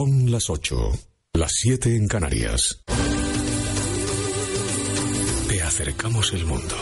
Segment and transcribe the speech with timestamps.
[0.00, 0.98] Son las ocho,
[1.34, 2.80] las siete en Canarias.
[5.46, 6.74] Te acercamos el mundo.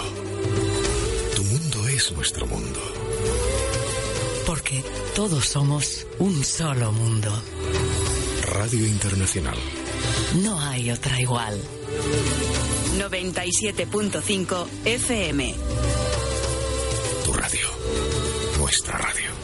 [1.35, 2.79] Tu mundo es nuestro mundo.
[4.47, 4.85] Porque
[5.17, 7.43] todos somos un solo mundo.
[8.53, 9.59] Radio Internacional.
[10.41, 11.61] No hay otra igual.
[12.99, 15.55] 97.5 FM.
[17.25, 17.69] Tu radio.
[18.61, 19.38] Nuestra radio.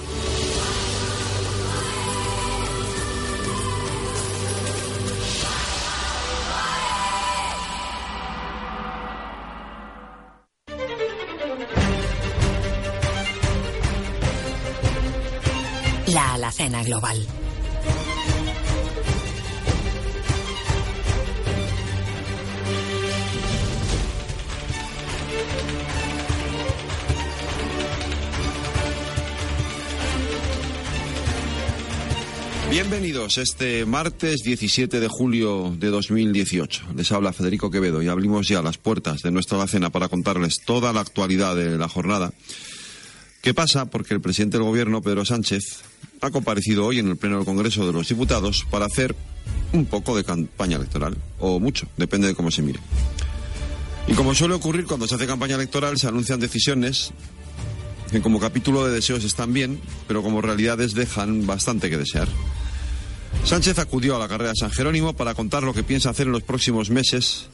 [16.14, 17.26] La alacena global.
[32.70, 36.82] Bienvenidos este martes 17 de julio de 2018.
[36.94, 40.92] Les habla Federico Quevedo y abrimos ya las puertas de nuestra alacena para contarles toda
[40.92, 42.32] la actualidad de la jornada.
[43.44, 43.84] ¿Qué pasa?
[43.84, 45.80] Porque el presidente del gobierno, Pedro Sánchez,
[46.22, 49.14] ha comparecido hoy en el Pleno del Congreso de los Diputados para hacer
[49.74, 52.80] un poco de campaña electoral, o mucho, depende de cómo se mire.
[54.08, 57.12] Y como suele ocurrir cuando se hace campaña electoral, se anuncian decisiones
[58.10, 59.78] que como capítulo de deseos están bien,
[60.08, 62.28] pero como realidades dejan bastante que desear.
[63.44, 66.32] Sánchez acudió a la carrera de San Jerónimo para contar lo que piensa hacer en
[66.32, 67.48] los próximos meses,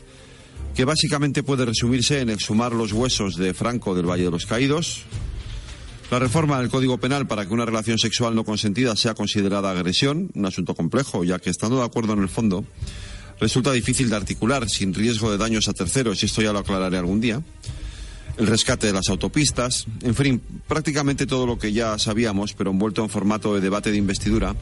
[0.76, 5.02] que básicamente puede resumirse en exhumar los huesos de Franco del Valle de los Caídos,
[6.10, 10.30] la reforma del Código Penal para que una relación sexual no consentida sea considerada agresión,
[10.34, 12.64] un asunto complejo, ya que estando de acuerdo en el fondo,
[13.38, 16.98] resulta difícil de articular sin riesgo de daños a terceros, y esto ya lo aclararé
[16.98, 17.40] algún día.
[18.36, 23.02] El rescate de las autopistas, en fin, prácticamente todo lo que ya sabíamos, pero envuelto
[23.02, 24.56] en formato de debate de investidura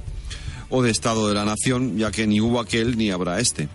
[0.69, 3.69] o de Estado de la Nación, ya que ni hubo aquel ni habrá este.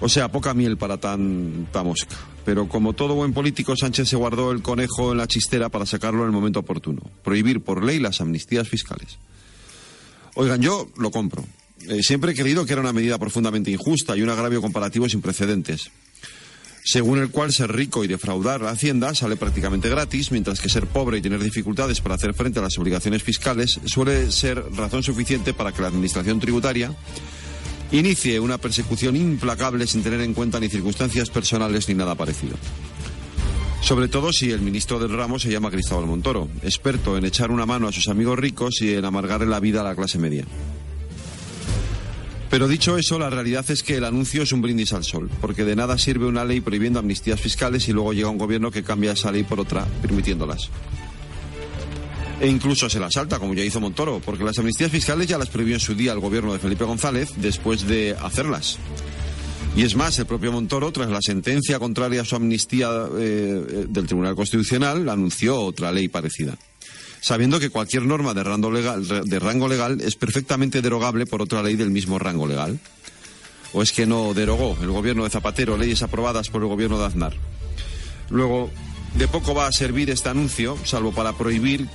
[0.00, 2.16] O sea, poca miel para tanta mosca.
[2.44, 6.22] Pero como todo buen político, Sánchez se guardó el conejo en la chistera para sacarlo
[6.22, 7.02] en el momento oportuno.
[7.22, 9.18] Prohibir por ley las amnistías fiscales.
[10.34, 11.44] Oigan, yo lo compro.
[11.88, 15.20] Eh, siempre he creído que era una medida profundamente injusta y un agravio comparativo sin
[15.20, 15.90] precedentes.
[16.84, 20.86] Según el cual ser rico y defraudar la Hacienda sale prácticamente gratis, mientras que ser
[20.86, 25.54] pobre y tener dificultades para hacer frente a las obligaciones fiscales suele ser razón suficiente
[25.54, 26.92] para que la Administración tributaria
[27.92, 32.56] inicie una persecución implacable sin tener en cuenta ni circunstancias personales ni nada parecido.
[33.82, 37.66] Sobre todo si el ministro del ramo se llama Cristóbal Montoro, experto en echar una
[37.66, 40.44] mano a sus amigos ricos y en amargarle la vida a la clase media.
[42.48, 45.64] Pero dicho eso, la realidad es que el anuncio es un brindis al sol, porque
[45.64, 49.12] de nada sirve una ley prohibiendo amnistías fiscales y luego llega un gobierno que cambia
[49.12, 50.68] esa ley por otra, permitiéndolas.
[52.40, 55.48] E incluso se las salta, como ya hizo Montoro, porque las amnistías fiscales ya las
[55.48, 58.78] prohibió en su día el gobierno de Felipe González después de hacerlas.
[59.76, 64.06] Y es más, el propio Montoro, tras la sentencia contraria a su amnistía eh, del
[64.06, 66.58] Tribunal Constitucional, anunció otra ley parecida
[67.22, 72.18] sabiendo que cualquier norma de rango legal es perfectamente derogable por otra ley del mismo
[72.18, 72.80] rango legal.
[73.72, 77.06] ¿O es que no derogó el gobierno de Zapatero leyes aprobadas por el gobierno de
[77.06, 77.34] Aznar?
[78.28, 78.70] Luego,
[79.14, 81.86] de poco va a servir este anuncio, salvo para prohibir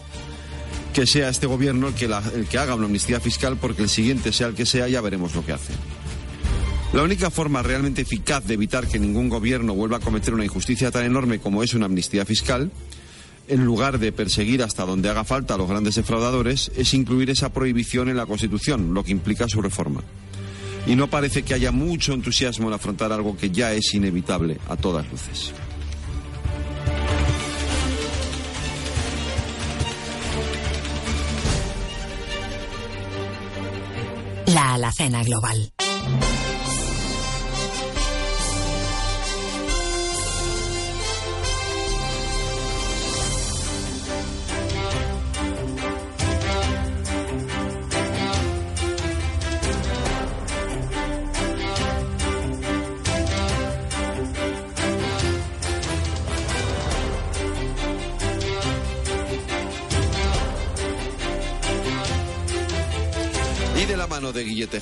[0.98, 4.56] que sea este gobierno el que, haga una amnistía fiscal, porque el siguiente, sea el
[4.56, 5.72] que sea, ya veremos lo que hace.
[6.92, 10.90] La única forma realmente eficaz de evitar que ningún gobierno vuelva a cometer una injusticia
[10.90, 12.72] tan enorme como es una amnistía fiscal
[13.48, 17.54] en lugar de perseguir hasta donde haga falta a los grandes defraudadores, es incluir esa
[17.54, 20.02] prohibición en la Constitución, lo que implica su reforma.
[20.88, 24.76] Y no parece que haya mucho entusiasmo en afrontar algo que ya es inevitable a
[24.78, 25.54] todas luces.
[34.48, 35.77] La alacena global.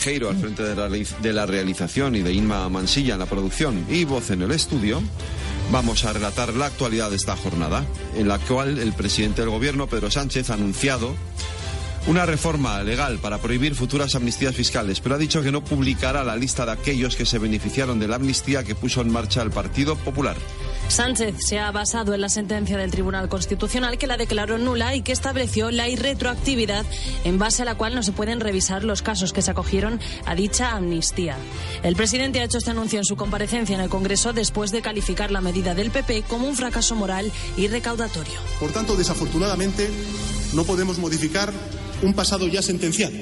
[0.05, 4.43] Al frente de la realización y de Inma Mansilla en la producción y voz en
[4.43, 5.01] el estudio,
[5.71, 7.83] vamos a relatar la actualidad de esta jornada,
[8.15, 11.15] en la cual el presidente del gobierno, Pedro Sánchez, ha anunciado
[12.07, 16.35] una reforma legal para prohibir futuras amnistías fiscales, pero ha dicho que no publicará la
[16.35, 19.95] lista de aquellos que se beneficiaron de la amnistía que puso en marcha el Partido
[19.95, 20.35] Popular.
[20.87, 25.01] Sánchez se ha basado en la sentencia del Tribunal Constitucional que la declaró nula y
[25.01, 26.85] que estableció la irretroactividad
[27.23, 30.35] en base a la cual no se pueden revisar los casos que se acogieron a
[30.35, 31.37] dicha amnistía.
[31.81, 35.31] El presidente ha hecho este anuncio en su comparecencia en el Congreso después de calificar
[35.31, 38.39] la medida del PP como un fracaso moral y recaudatorio.
[38.59, 39.89] Por tanto, desafortunadamente,
[40.53, 41.51] no podemos modificar
[42.01, 43.15] un pasado ya sentenciado.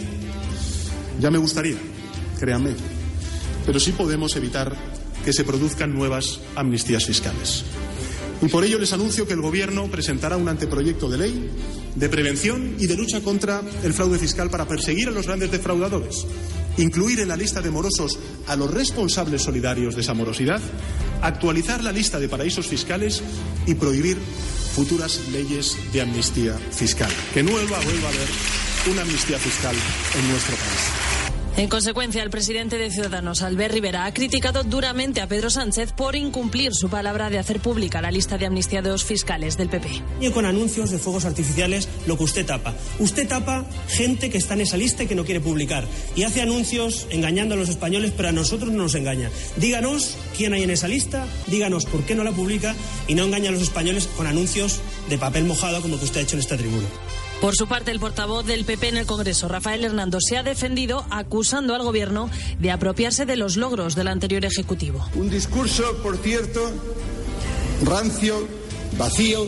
[1.19, 1.77] Ya me gustaría,
[2.39, 2.71] créanme.
[3.65, 4.75] Pero sí podemos evitar
[5.23, 7.63] que se produzcan nuevas amnistías fiscales.
[8.41, 11.49] Y por ello les anuncio que el Gobierno presentará un anteproyecto de ley
[11.95, 16.25] de prevención y de lucha contra el fraude fiscal para perseguir a los grandes defraudadores,
[16.77, 20.59] incluir en la lista de morosos a los responsables solidarios de esa morosidad,
[21.21, 23.21] actualizar la lista de paraísos fiscales
[23.65, 24.17] y prohibir
[24.75, 27.11] futuras leyes de amnistía fiscal.
[27.33, 29.75] Que no vuelva, vuelva a haber una amnistía fiscal
[30.15, 31.23] en nuestro país.
[31.55, 36.15] En consecuencia, el presidente de Ciudadanos, Albert Rivera, ha criticado duramente a Pedro Sánchez por
[36.15, 39.87] incumplir su palabra de hacer pública la lista de amnistiados fiscales del PP.
[40.19, 42.73] Y con anuncios de fuegos artificiales, lo que usted tapa.
[42.97, 45.85] Usted tapa gente que está en esa lista y que no quiere publicar.
[46.15, 49.29] Y hace anuncios engañando a los españoles, pero a nosotros no nos engaña.
[49.55, 52.75] Díganos quién hay en esa lista, díganos por qué no la publica
[53.07, 56.23] y no engaña a los españoles con anuncios de papel mojado como que usted ha
[56.23, 56.87] hecho en esta tribuna.
[57.43, 61.05] Por su parte, el portavoz del PP en el Congreso, Rafael Hernando, se ha defendido
[61.09, 65.05] acusando al Gobierno de apropiarse de los logros del anterior Ejecutivo.
[65.13, 66.71] Un discurso, por cierto,
[67.83, 68.47] rancio,
[68.97, 69.45] vacío,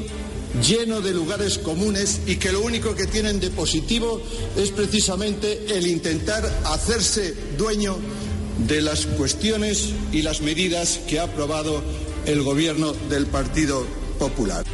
[0.61, 4.21] lleno de lugares comunes y que lo único que tienen de positivo
[4.57, 7.95] es precisamente el intentar hacerse dueño
[8.67, 11.81] de las cuestiones y las medidas que ha aprobado
[12.25, 13.87] el Gobierno del Partido
[14.19, 14.65] Popular.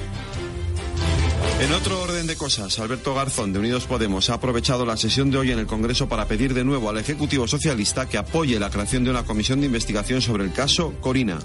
[1.62, 5.38] En otro orden de cosas, Alberto Garzón de Unidos Podemos ha aprovechado la sesión de
[5.38, 9.04] hoy en el Congreso para pedir de nuevo al Ejecutivo Socialista que apoye la creación
[9.04, 11.38] de una comisión de investigación sobre el caso Corina.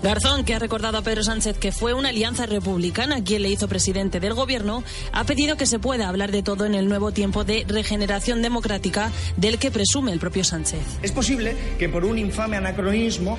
[0.00, 3.66] Garzón, que ha recordado a Pedro Sánchez que fue una alianza republicana quien le hizo
[3.66, 7.42] presidente del gobierno, ha pedido que se pueda hablar de todo en el nuevo tiempo
[7.42, 10.82] de regeneración democrática del que presume el propio Sánchez.
[11.02, 13.38] Es posible que por un infame anacronismo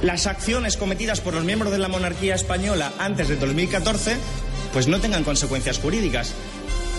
[0.00, 4.16] las acciones cometidas por los miembros de la monarquía española antes de 2014
[4.74, 6.34] pues no tengan consecuencias jurídicas.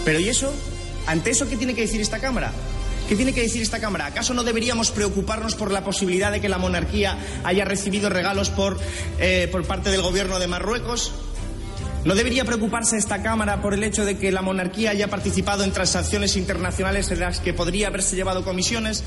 [0.05, 0.51] Pero ¿y eso?
[1.07, 2.53] ¿Ante eso qué tiene que decir esta Cámara?
[3.09, 4.07] ¿Qué tiene que decir esta Cámara?
[4.07, 8.79] ¿Acaso no deberíamos preocuparnos por la posibilidad de que la monarquía haya recibido regalos por,
[9.19, 11.11] eh, por parte del gobierno de Marruecos?
[12.05, 15.71] ¿No debería preocuparse esta Cámara por el hecho de que la monarquía haya participado en
[15.71, 19.03] transacciones internacionales en las que podría haberse llevado comisiones?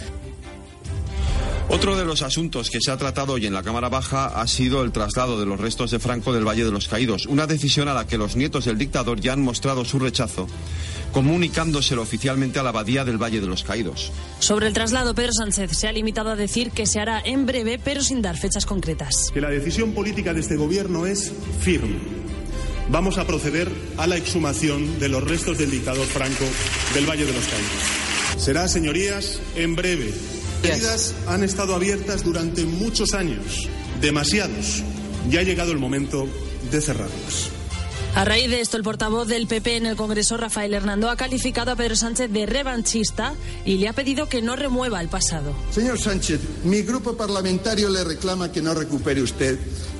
[1.70, 4.82] Otro de los asuntos que se ha tratado hoy en la Cámara Baja ha sido
[4.82, 7.94] el traslado de los restos de Franco del Valle de los Caídos, una decisión a
[7.94, 10.46] la que los nietos del dictador ya han mostrado su rechazo,
[11.12, 14.10] comunicándoselo oficialmente a la Abadía del Valle de los Caídos.
[14.38, 17.78] Sobre el traslado, Pedro Sánchez se ha limitado a decir que se hará en breve,
[17.78, 19.30] pero sin dar fechas concretas.
[19.34, 21.30] Que la decisión política de este gobierno es
[21.60, 21.98] firme.
[22.90, 26.46] Vamos a proceder a la exhumación de los restos del dictador Franco
[26.94, 28.42] del Valle de los Caídos.
[28.42, 30.14] Será, señorías, en breve
[30.62, 33.68] heridas han estado abiertas durante muchos años,
[34.00, 34.82] demasiados.
[35.28, 36.28] Ya ha llegado el momento
[36.70, 37.50] de cerrarlas.
[38.14, 41.70] A raíz de esto, el portavoz del PP en el Congreso, Rafael Hernando, ha calificado
[41.70, 43.34] a Pedro Sánchez de revanchista
[43.64, 45.54] y le ha pedido que no remueva el pasado.
[45.70, 49.58] Señor Sánchez, mi grupo parlamentario le reclama que no recupere usted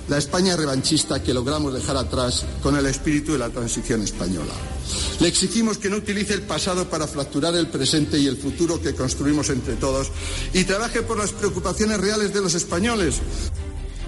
[0.09, 4.55] la España revanchista que logramos dejar atrás con el espíritu de la transición española.
[5.21, 8.95] Le exigimos que no utilice el pasado para fracturar el presente y el futuro que
[8.95, 10.11] construimos entre todos
[10.55, 13.21] y trabaje por las preocupaciones reales de los españoles.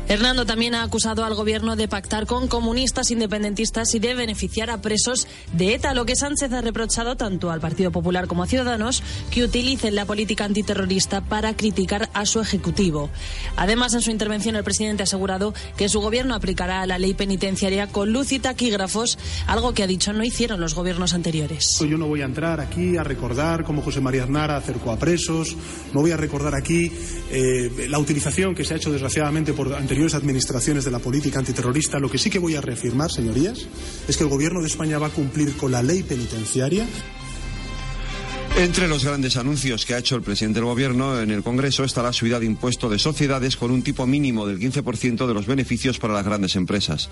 [0.09, 4.80] Hernando también ha acusado al gobierno de pactar con comunistas independentistas y de beneficiar a
[4.80, 9.04] presos de ETA, lo que Sánchez ha reprochado tanto al Partido Popular como a Ciudadanos
[9.30, 13.09] que utilicen la política antiterrorista para criticar a su ejecutivo.
[13.57, 17.87] Además, en su intervención el presidente ha asegurado que su gobierno aplicará la ley penitenciaria
[17.87, 19.16] con luz y taquígrafos,
[19.47, 21.78] algo que ha dicho no hicieron los gobiernos anteriores.
[21.88, 25.57] Yo no voy a entrar aquí a recordar cómo José María Aznar acercó a presos,
[25.92, 26.90] no voy a recordar aquí
[27.30, 31.99] eh, la utilización que se ha hecho desgraciadamente por anteriores administraciones de la política antiterrorista,
[31.99, 33.66] lo que sí que voy a reafirmar, señorías,
[34.09, 36.87] es que el Gobierno de España va a cumplir con la ley penitenciaria.
[38.57, 42.02] Entre los grandes anuncios que ha hecho el presidente del Gobierno en el Congreso está
[42.02, 45.99] la subida de impuesto de sociedades con un tipo mínimo del 15% de los beneficios
[45.99, 47.09] para las grandes empresas.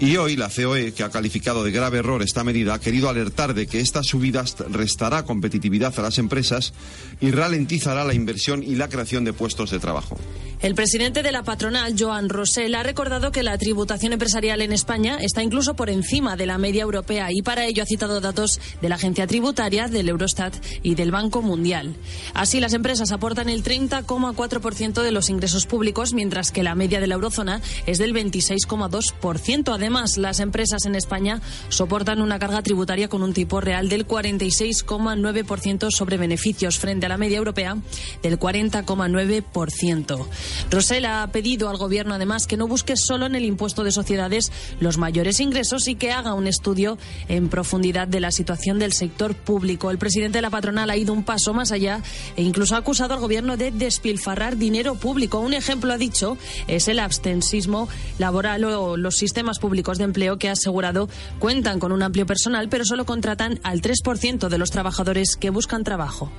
[0.00, 3.54] Y hoy la COE, que ha calificado de grave error esta medida, ha querido alertar
[3.54, 6.72] de que esta subida restará competitividad a las empresas
[7.20, 10.16] y ralentizará la inversión y la creación de puestos de trabajo.
[10.60, 15.16] El presidente de la patronal, Joan Rosell, ha recordado que la tributación empresarial en España
[15.20, 18.88] está incluso por encima de la media europea y para ello ha citado datos de
[18.88, 21.94] la agencia tributaria, del Eurostat y del Banco Mundial.
[22.34, 27.06] Así, las empresas aportan el 30,4% de los ingresos públicos, mientras que la media de
[27.06, 29.72] la eurozona es del 26,2%.
[29.72, 35.92] Además, las empresas en España soportan una carga tributaria con un tipo real del 46,9%
[35.92, 37.76] sobre beneficios frente a la media europea
[38.24, 40.26] del 40,9%.
[40.70, 44.52] Rosell ha pedido al Gobierno, además, que no busque solo en el impuesto de sociedades
[44.80, 49.34] los mayores ingresos y que haga un estudio en profundidad de la situación del sector
[49.34, 49.90] público.
[49.90, 52.02] El presidente de la patronal ha ido un paso más allá
[52.36, 55.40] e incluso ha acusado al Gobierno de despilfarrar dinero público.
[55.40, 56.36] Un ejemplo, ha dicho,
[56.66, 57.88] es el abstensismo
[58.18, 62.68] laboral o los sistemas públicos de empleo que ha asegurado cuentan con un amplio personal,
[62.68, 66.30] pero solo contratan al 3% de los trabajadores que buscan trabajo.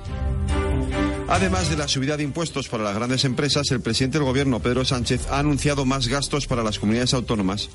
[1.30, 4.84] Además de la subida de impuestos para las grandes empresas, el presidente del Gobierno, Pedro
[4.84, 7.68] Sánchez, ha anunciado más gastos para las comunidades autónomas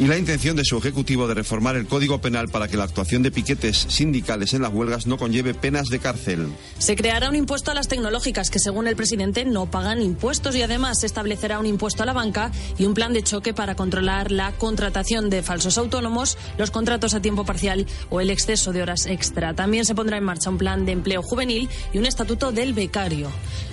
[0.00, 3.22] y la intención de su Ejecutivo de reformar el Código Penal para que la actuación
[3.22, 6.48] de piquetes sindicales en las huelgas no conlleve penas de cárcel.
[6.78, 10.62] Se creará un impuesto a las tecnológicas que, según el presidente, no pagan impuestos y
[10.62, 14.32] además se establecerá un impuesto a la banca y un plan de choque para controlar
[14.32, 19.04] la contratación de falsos autónomos, los contratos a tiempo parcial o el exceso de horas
[19.04, 19.52] extra.
[19.52, 23.30] También se pondrá en marcha un plan de empleo juvenil y un estatuto del becario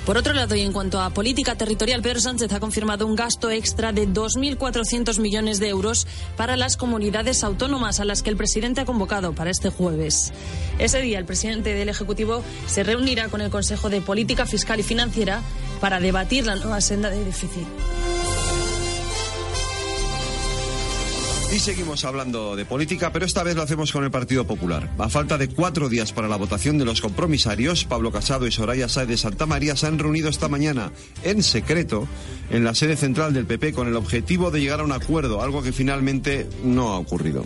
[0.08, 3.52] por otro lado, y en cuanto a política territorial, Pedro Sánchez ha confirmado un gasto
[3.52, 8.82] extra de 2.400 millones de euros para las comunidades autónomas a las que el presidente
[8.82, 10.34] ha convocado para este jueves.
[10.80, 14.84] Ese día, el presidente del Ejecutivo se reunirá con el Consejo de Política Fiscal y
[14.84, 15.42] Financiera
[15.80, 17.68] para debatir la nueva senda de déficit.
[21.50, 24.94] Y seguimos hablando de política, pero esta vez lo hacemos con el Partido Popular.
[24.98, 28.90] A falta de cuatro días para la votación de los compromisarios, Pablo Casado y Soraya
[28.90, 30.92] Sáez de Santa María se han reunido esta mañana
[31.24, 32.06] en secreto
[32.50, 35.64] en la sede central del PP con el objetivo de llegar a un acuerdo, algo
[35.64, 37.46] que finalmente no ha ocurrido.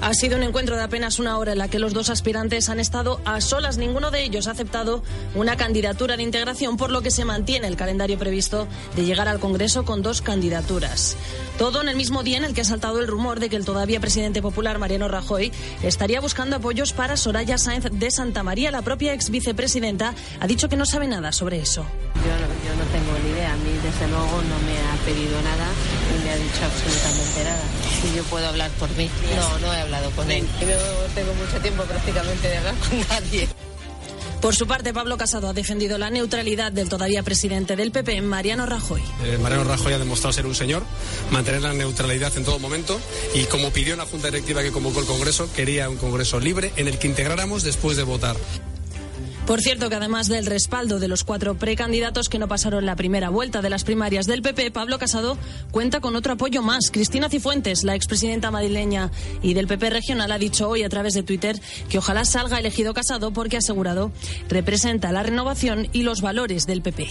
[0.00, 2.78] Ha sido un encuentro de apenas una hora en la que los dos aspirantes han
[2.78, 3.78] estado a solas.
[3.78, 5.02] Ninguno de ellos ha aceptado
[5.34, 9.40] una candidatura de integración, por lo que se mantiene el calendario previsto de llegar al
[9.40, 11.16] Congreso con dos candidaturas.
[11.58, 13.64] Todo en el mismo día en el que ha saltado el rumor de que el
[13.64, 15.52] todavía presidente popular Mariano Rajoy
[15.82, 18.70] estaría buscando apoyos para Soraya Sáenz de Santa María.
[18.70, 21.84] La propia ex vicepresidenta ha dicho que no sabe nada sobre eso.
[22.14, 23.52] Yo no, yo no tengo ni idea.
[23.52, 25.66] A mí, desde luego, no me ha pedido nada
[26.12, 27.62] ni me ha dicho absolutamente nada.
[28.00, 29.10] Si yo puedo hablar por mí.
[29.36, 30.46] No, no he hablado con él.
[30.60, 33.48] Y no tengo mucho tiempo prácticamente de hablar con nadie.
[34.40, 38.66] Por su parte, Pablo Casado ha defendido la neutralidad del todavía presidente del PP, Mariano
[38.66, 39.02] Rajoy.
[39.24, 40.84] Eh, Mariano Rajoy ha demostrado ser un señor,
[41.30, 43.00] mantener la neutralidad en todo momento
[43.34, 46.72] y como pidió en la Junta Directiva que convocó el Congreso, quería un Congreso libre
[46.76, 48.36] en el que integráramos después de votar.
[49.48, 53.30] Por cierto que además del respaldo de los cuatro precandidatos que no pasaron la primera
[53.30, 55.38] vuelta de las primarias del PP, Pablo Casado
[55.70, 56.90] cuenta con otro apoyo más.
[56.90, 61.22] Cristina Cifuentes, la expresidenta madrileña y del PP regional, ha dicho hoy a través de
[61.22, 64.12] Twitter que ojalá salga elegido Casado porque ha asegurado
[64.50, 67.08] representa la renovación y los valores del PP.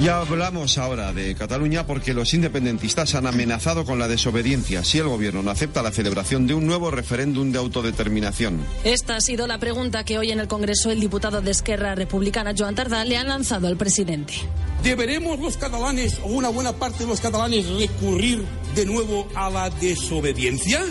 [0.00, 5.08] Ya hablamos ahora de Cataluña porque los independentistas han amenazado con la desobediencia si el
[5.08, 8.64] gobierno no acepta la celebración de un nuevo referéndum de autodeterminación.
[8.84, 12.54] Esta ha sido la pregunta que hoy en el Congreso el diputado de Esquerra Republicana,
[12.56, 14.34] Joan Tardá, le ha lanzado al presidente.
[14.82, 18.42] ¿Deberemos los catalanes o una buena parte de los catalanes recurrir
[18.74, 20.82] de nuevo a la desobediencia?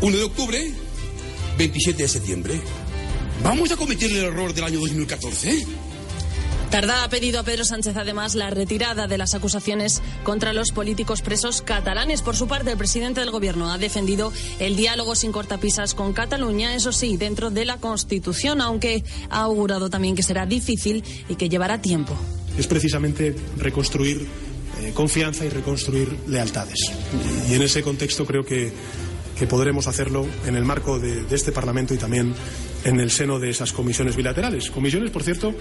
[0.00, 0.74] 1 de octubre,
[1.56, 2.60] 27 de septiembre.
[3.44, 5.66] ¿Vamos a cometer el error del año 2014?
[6.72, 11.20] Tardá ha pedido a Pedro Sánchez además la retirada de las acusaciones contra los políticos
[11.20, 12.22] presos catalanes.
[12.22, 16.74] Por su parte, el presidente del Gobierno ha defendido el diálogo sin cortapisas con Cataluña,
[16.74, 21.50] eso sí, dentro de la Constitución, aunque ha augurado también que será difícil y que
[21.50, 22.16] llevará tiempo.
[22.56, 24.26] Es precisamente reconstruir
[24.80, 26.78] eh, confianza y reconstruir lealtades.
[27.50, 28.72] Y en ese contexto creo que,
[29.50, 32.32] podremos hacerlo en el marco de este Parlamento y también
[32.84, 34.70] en el seno de esas comisiones bilaterales.
[34.70, 35.52] Comisiones, por cierto,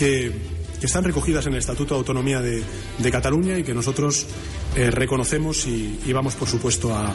[0.00, 0.32] que,
[0.80, 4.26] están recogidas en el Estatuto de Autonomía de, Cataluña y que nosotros
[4.74, 7.12] eh, reconocemos y, vamos, por supuesto, a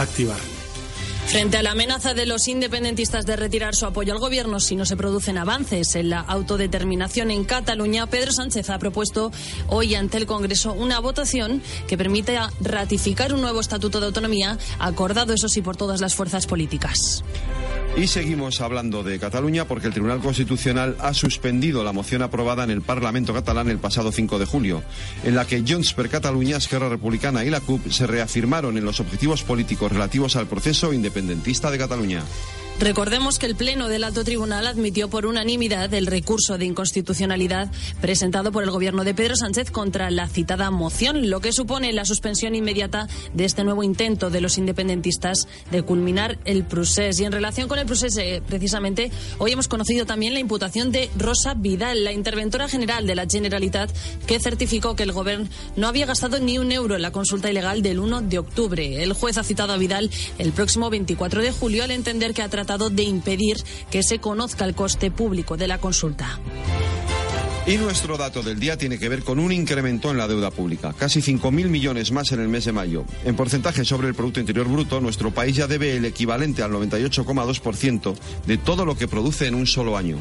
[0.00, 0.51] activar.
[1.32, 4.84] Frente a la amenaza de los independentistas de retirar su apoyo al gobierno si no
[4.84, 9.32] se producen avances en la autodeterminación en Cataluña, Pedro Sánchez ha propuesto
[9.68, 15.32] hoy ante el Congreso una votación que permite ratificar un nuevo estatuto de autonomía acordado,
[15.32, 17.24] eso sí, por todas las fuerzas políticas.
[17.94, 22.70] Y seguimos hablando de Cataluña porque el Tribunal Constitucional ha suspendido la moción aprobada en
[22.70, 24.82] el Parlamento catalán el pasado 5 de julio,
[25.24, 29.00] en la que Junts per Catalunya, Esquerra Republicana y la CUP se reafirmaron en los
[29.00, 32.22] objetivos políticos relativos al proceso independentista de Cataluña.
[32.78, 38.50] Recordemos que el Pleno del Alto Tribunal admitió por unanimidad el recurso de inconstitucionalidad presentado
[38.50, 42.56] por el gobierno de Pedro Sánchez contra la citada moción, lo que supone la suspensión
[42.56, 47.20] inmediata de este nuevo intento de los independentistas de culminar el procés.
[47.20, 51.08] Y en relación con el proceso, eh, precisamente, hoy hemos conocido también la imputación de
[51.16, 53.94] Rosa Vidal, la interventora general de la Generalitat,
[54.26, 57.80] que certificó que el gobierno no había gastado ni un euro en la consulta ilegal
[57.80, 59.04] del 1 de octubre.
[59.04, 62.48] El juez ha citado a Vidal el próximo 24 de julio al entender que ha
[62.48, 63.58] tratado de impedir
[63.90, 66.40] que se conozca el coste público de la consulta.
[67.66, 70.94] Y nuestro dato del día tiene que ver con un incremento en la deuda pública,
[70.98, 73.04] casi 5.000 millones más en el mes de mayo.
[73.24, 78.16] En porcentaje sobre el Producto Interior Bruto, nuestro país ya debe el equivalente al 98,2%
[78.46, 80.16] de todo lo que produce en un solo año.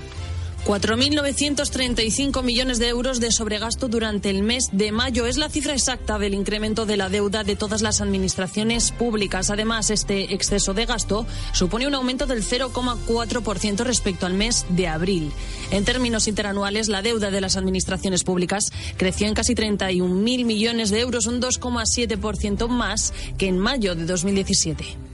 [0.65, 5.25] 4.935 millones de euros de sobregasto durante el mes de mayo.
[5.25, 9.49] Es la cifra exacta del incremento de la deuda de todas las administraciones públicas.
[9.49, 15.31] Además, este exceso de gasto supone un aumento del 0,4% respecto al mes de abril.
[15.71, 20.99] En términos interanuales, la deuda de las administraciones públicas creció en casi 31.000 millones de
[20.99, 25.11] euros, un 2,7% más que en mayo de 2017.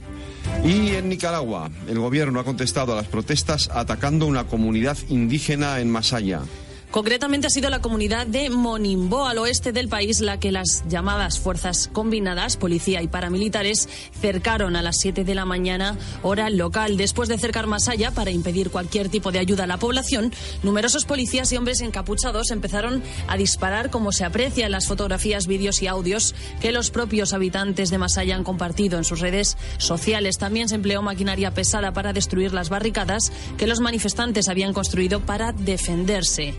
[0.64, 5.90] Y en Nicaragua, el gobierno ha contestado a las protestas atacando una comunidad indígena en
[5.90, 6.42] Masaya.
[6.90, 11.38] Concretamente ha sido la comunidad de Monimbo, al oeste del país, la que las llamadas
[11.38, 16.96] fuerzas combinadas, policía y paramilitares, cercaron a las 7 de la mañana, hora local.
[16.96, 21.52] Después de cercar Masaya para impedir cualquier tipo de ayuda a la población, numerosos policías
[21.52, 26.34] y hombres encapuchados empezaron a disparar, como se aprecia en las fotografías, vídeos y audios
[26.62, 30.38] que los propios habitantes de Masaya han compartido en sus redes sociales.
[30.38, 35.52] También se empleó maquinaria pesada para destruir las barricadas que los manifestantes habían construido para
[35.52, 36.54] defenderse.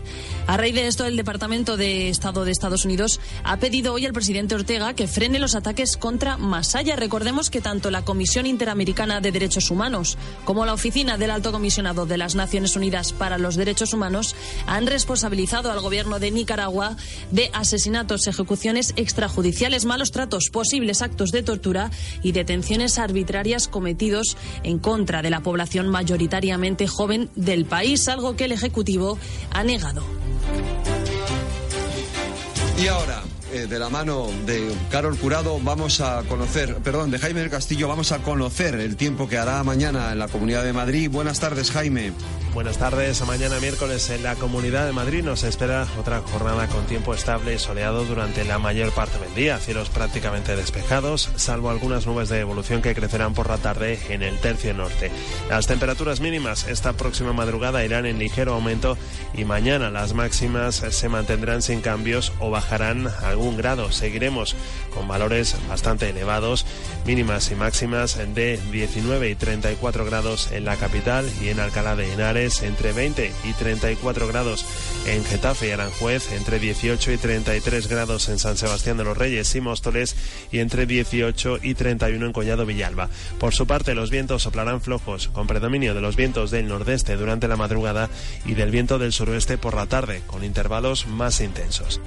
[0.46, 4.12] A raíz de esto, el Departamento de Estado de Estados Unidos ha pedido hoy al
[4.12, 6.96] presidente Ortega que frene los ataques contra Masaya.
[6.96, 12.06] Recordemos que tanto la Comisión Interamericana de Derechos Humanos como la Oficina del Alto Comisionado
[12.06, 14.34] de las Naciones Unidas para los Derechos Humanos
[14.66, 16.96] han responsabilizado al gobierno de Nicaragua
[17.30, 21.90] de asesinatos, ejecuciones extrajudiciales, malos tratos, posibles actos de tortura
[22.22, 28.44] y detenciones arbitrarias cometidos en contra de la población mayoritariamente joven del país, algo que
[28.44, 29.18] el Ejecutivo
[29.52, 30.09] ha negado.
[32.80, 37.40] Y ahora, eh, de la mano de Carol Curado, vamos a conocer, perdón, de Jaime
[37.40, 41.10] del Castillo, vamos a conocer el tiempo que hará mañana en la Comunidad de Madrid.
[41.10, 42.12] Buenas tardes, Jaime.
[42.52, 43.24] Buenas tardes.
[43.26, 47.58] Mañana miércoles en la Comunidad de Madrid nos espera otra jornada con tiempo estable y
[47.60, 49.58] soleado durante la mayor parte del día.
[49.58, 54.36] Cielos prácticamente despejados, salvo algunas nubes de evolución que crecerán por la tarde en el
[54.40, 55.12] tercio norte.
[55.48, 58.98] Las temperaturas mínimas esta próxima madrugada irán en ligero aumento
[59.32, 63.08] y mañana las máximas se mantendrán sin cambios o bajarán
[63.40, 63.90] algún grado.
[63.90, 64.54] Seguiremos
[64.94, 66.66] con valores bastante elevados,
[67.06, 72.12] mínimas y máximas de 19 y 34 grados en la capital y en Alcalá de
[72.12, 74.66] Henares entre 20 y 34 grados
[75.06, 79.54] en Getafe y Aranjuez, entre 18 y 33 grados en San Sebastián de los Reyes
[79.54, 80.16] y Móstoles
[80.52, 83.08] y entre 18 y 31 en Collado Villalba.
[83.38, 87.48] Por su parte, los vientos soplarán flojos, con predominio de los vientos del nordeste durante
[87.48, 88.10] la madrugada
[88.44, 92.00] y del viento del suroeste por la tarde, con intervalos más intensos.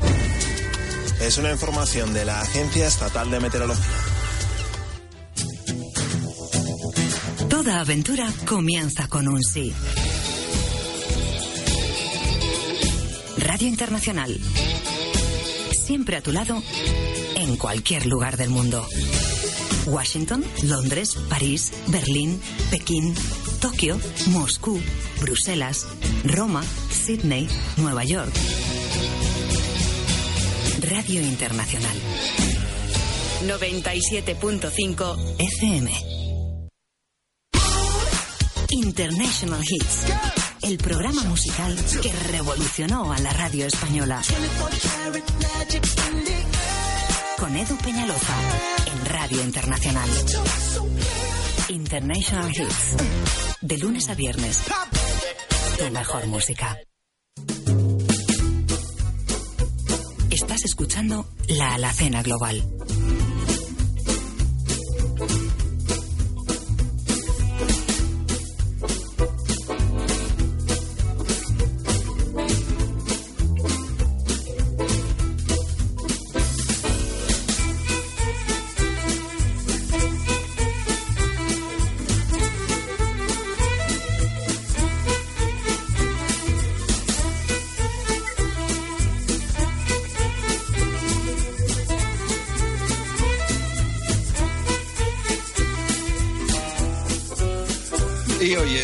[1.21, 3.85] Es una información de la Agencia Estatal de Meteorología.
[7.49, 9.73] Toda aventura comienza con un sí.
[13.37, 14.37] Radio Internacional.
[15.85, 16.61] Siempre a tu lado,
[17.35, 18.85] en cualquier lugar del mundo.
[19.85, 23.13] Washington, Londres, París, Berlín, Pekín,
[23.59, 24.79] Tokio, Moscú,
[25.21, 25.85] Bruselas,
[26.23, 27.47] Roma, Sydney,
[27.77, 28.33] Nueva York.
[30.89, 31.95] Radio Internacional.
[33.45, 35.91] 97.5 FM.
[38.69, 40.05] International Hits.
[40.61, 44.21] El programa musical que revolucionó a la radio española.
[47.39, 48.35] Con Edu Peñaloza
[48.85, 50.09] en Radio Internacional.
[51.69, 52.95] International Hits.
[53.61, 54.61] De lunes a viernes.
[55.77, 56.77] Tu mejor música.
[60.63, 62.63] Escuchando La Alacena Global.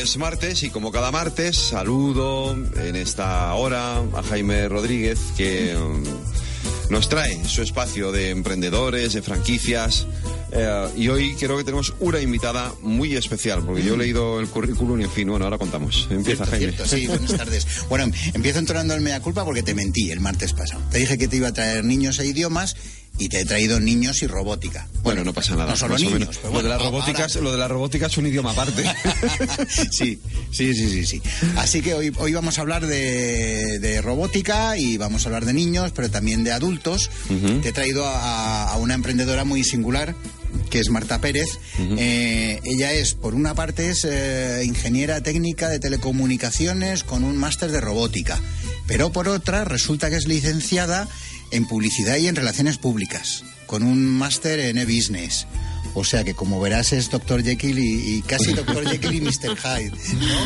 [0.10, 6.04] Es martes y como cada martes saludo en esta hora a Jaime Rodríguez que um,
[6.89, 10.08] nos trae su espacio de emprendedores, de franquicias.
[10.52, 14.48] eh, y hoy creo que tenemos una invitada muy especial, porque yo he leído el
[14.48, 16.08] currículum y en fin, bueno, ahora contamos.
[16.10, 16.74] Empieza Jaime.
[16.86, 17.67] sí, buenas tardes.
[17.89, 20.82] Bueno, empiezo entonando el mea culpa porque te mentí el martes pasado.
[20.89, 22.76] Te dije que te iba a traer niños e idiomas
[23.20, 24.88] y te he traído niños y robótica.
[25.04, 25.72] Bueno, no pasa nada.
[25.72, 26.38] No solo niños, menos.
[26.38, 28.84] pero lo, de la robótica, es- lo de la robótica es un idioma aparte.
[29.92, 30.20] sí,
[30.52, 31.22] sí, sí, sí, sí.
[31.58, 35.54] Así que hoy, hoy vamos a hablar de, de robótica y vamos a hablar de
[35.54, 37.10] niños, pero también de adultos.
[37.62, 40.16] Te he traído a, a una emprendedora muy singular
[40.72, 41.48] que es Marta Pérez.
[41.98, 47.72] Eh, ella es, por una parte, es eh, ingeniera técnica de telecomunicaciones con un máster
[47.72, 48.40] de robótica,
[48.88, 51.08] pero por otra resulta que es licenciada
[51.52, 55.48] en publicidad y en relaciones públicas, con un máster en e-business.
[55.96, 57.44] O sea que como verás es Dr.
[57.44, 58.88] Jekyll y, casi Dr.
[58.88, 59.58] Jekyll y Mr.
[59.58, 59.92] Hyde.
[59.92, 60.38] ¿no?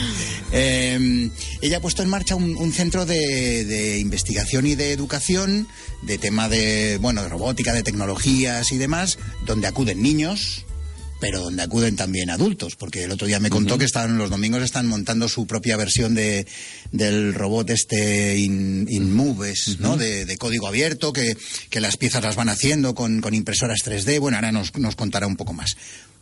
[0.51, 1.29] Eh,
[1.61, 5.67] ella ha puesto en marcha un, un centro de, de investigación y de educación
[6.01, 10.65] de tema de bueno de robótica, de tecnologías y demás, donde acuden niños,
[11.23, 14.61] pero donde acuden también adultos, porque el otro día me contó que están los domingos
[14.61, 16.45] están montando su propia versión de
[16.91, 19.95] del robot este in, Inmoves, ¿no?
[19.95, 21.37] De, de código abierto, que,
[21.69, 24.19] que las piezas las van haciendo con, con impresoras 3D.
[24.19, 25.77] Bueno, ahora nos, nos contará un poco más.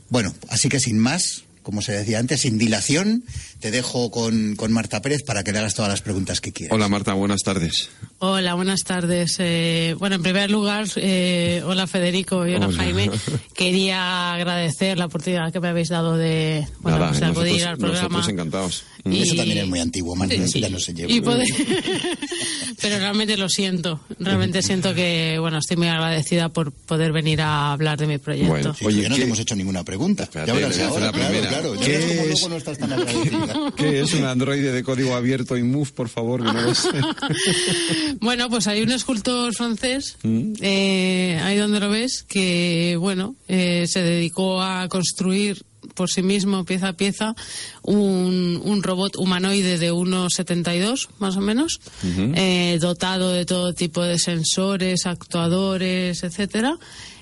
[0.10, 3.24] Bueno, así que sin más, como se decía antes, sin dilación,
[3.60, 6.74] te dejo con, con Marta Pérez para que le hagas todas las preguntas que quieras.
[6.76, 7.90] Hola Marta, buenas tardes.
[8.20, 9.36] Hola, buenas tardes.
[9.40, 12.78] Eh, bueno, en primer lugar, eh, hola Federico y hola, Hola.
[12.78, 13.10] Jaime.
[13.56, 17.22] Quería agradecer la oportunidad que me habéis dado de, bueno, Nada, pues,
[17.66, 18.08] al programa.
[18.08, 18.84] nosotros encantados.
[19.04, 20.60] Y- Eso también es muy antiguo, Marta, Sí.
[20.62, 21.12] ya no se lleva.
[21.12, 21.48] Y poder-
[22.82, 24.00] Pero realmente lo siento.
[24.20, 28.50] Realmente siento que, bueno, estoy muy agradecida por poder venir a hablar de mi proyecto.
[28.50, 30.24] Bueno, oye, no te hemos hecho ninguna pregunta.
[30.34, 31.51] ya Espérate, verás le voy a hacer ahora, la primera.
[31.52, 31.74] Claro.
[31.80, 32.28] ¿Qué cómo es?
[32.42, 33.74] luego no estás tan agradecida.
[33.76, 36.42] ¿Qué es un androide de código abierto y move, por favor?
[36.44, 36.90] Que no lo sé.
[38.20, 40.54] Bueno, pues hay un escultor francés, Mm.
[40.62, 45.64] eh, ahí donde lo ves, que, bueno, eh, se dedicó a construir
[45.96, 47.36] por sí mismo, pieza a pieza,
[47.82, 54.20] un, un robot humanoide de 1,72 más o menos, eh, dotado de todo tipo de
[54.20, 56.78] sensores, actuadores, etcétera,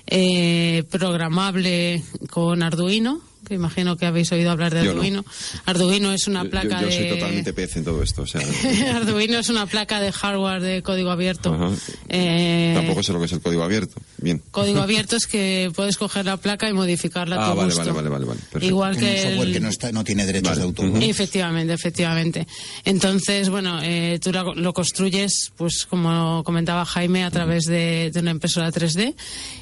[0.06, 5.00] eh, programable con Arduino, que imagino que habéis oído hablar de Yo no.
[5.00, 5.24] Arduino.
[5.66, 7.10] Arduino es una Yo- placa yo, yo soy de...
[7.14, 8.22] totalmente pez en todo esto.
[8.22, 8.40] O sea,
[8.96, 11.74] Arduino es una placa de hardware de código abierto.
[12.08, 14.00] Eh, Tampoco sé lo que es el código abierto.
[14.18, 14.42] Bien.
[14.50, 17.80] Código abierto es que puedes coger la placa y modificarla a Ah, tu vale, gusto.
[17.80, 18.40] vale, vale, vale, vale.
[18.40, 18.66] Perfecto.
[18.66, 20.86] Igual que un software el- que no, está, no tiene derechos de autor.
[20.86, 21.00] ¿no?
[21.00, 22.46] Efectivamente, efectivamente.
[22.84, 28.20] Entonces, bueno, eh, tú lo, lo construyes, pues como comentaba Jaime, a través de, de
[28.20, 29.14] una impresora 3D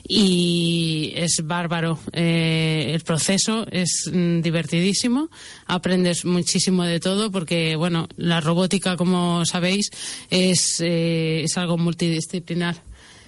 [0.08, 1.98] y es bárbaro.
[2.12, 5.28] Eh, el proceso es mm, divertidísimo,
[5.66, 9.90] aprendes muchísimo de todo porque, bueno, la robótica, como sabéis,
[10.30, 12.76] es, eh, es algo multidisciplinar.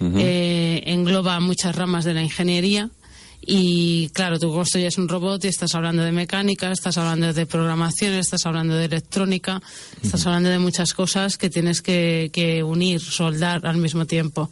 [0.02, 2.88] Eh, engloba muchas ramas de la ingeniería
[3.42, 8.14] y claro, tú construyes un robot y estás hablando de mecánica, estás hablando de programación,
[8.14, 9.62] estás hablando de electrónica,
[10.02, 14.50] estás hablando de muchas cosas que tienes que, que unir, soldar al mismo tiempo.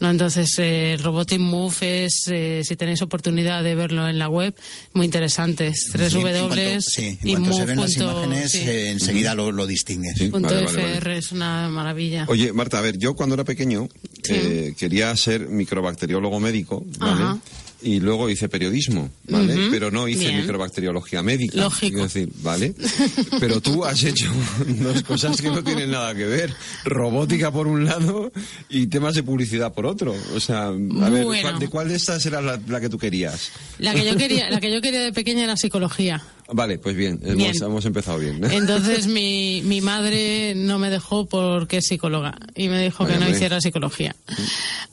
[0.00, 0.10] ¿no?
[0.10, 4.54] Entonces, eh, el Robotic Move es, eh, si tenéis oportunidad de verlo en la web,
[4.92, 5.68] muy interesante.
[5.68, 8.52] Es Sí, 3 en W cuanto- sí, en y cuanto se ven las punto- imágenes,
[8.52, 10.18] sí, eh, enseguida lo, lo distingues.
[10.30, 12.26] punto Vale, vale, FR es una maravilla.
[12.28, 13.88] Oye, Marta, a ver, yo cuando era pequeño
[14.28, 17.40] eh, quería ser microbacteriólogo médico, ¿vale?
[17.80, 19.68] Y luego hice periodismo, ¿vale?
[19.70, 20.40] Pero no hice bien.
[20.40, 21.58] microbacteriología médica.
[21.60, 21.90] Lógico.
[21.92, 22.74] Quiero decir, ¿vale?
[23.40, 24.28] Pero tú has hecho
[24.66, 26.52] dos cosas que no tienen nada que ver.
[26.84, 28.32] Robótica por un lado
[28.68, 30.12] y temas de publicidad por otro.
[30.34, 31.42] O sea, a ver, Bueno.
[31.50, 33.50] ¿cuál- ¿de cuál de estas era la, la que tú querías?
[33.78, 36.20] La que yo quería, la que yo quería de pequeña era psicología.
[36.50, 37.54] Vale, pues bien, hemos, Bien.
[37.62, 38.42] hemos empezado bien.
[38.44, 38.48] ¿eh?
[38.52, 43.24] Entonces mi, mi madre no me dejó porque es psicóloga y me dijo Vaya, que
[43.24, 44.16] no hiciera psicología.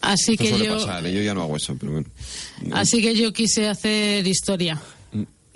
[0.01, 1.13] Así Eso que suele yo, pasar, ¿eh?
[1.13, 2.07] yo ya no hago eso, pero bueno.
[2.73, 4.81] así que yo quise hacer historia.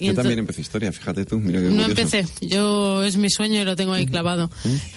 [0.02, 3.62] Y Yo también empecé historia, fíjate tú, mira qué No empecé, yo es mi sueño
[3.62, 4.50] y lo tengo ahí clavado.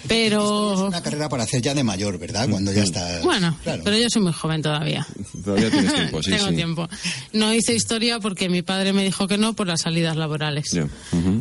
[0.07, 2.47] Pero Es una carrera para hacer ya de mayor, ¿verdad?
[2.49, 3.19] Cuando ya está.
[3.21, 3.81] bueno, Claro.
[3.83, 5.05] pero yo soy muy joven todavía.
[5.43, 6.55] Todavía tienes tiempo, sí, Tengo sí.
[6.55, 6.89] tiempo.
[7.33, 10.77] No hice historia porque mi padre me dijo que no por las salidas laborales.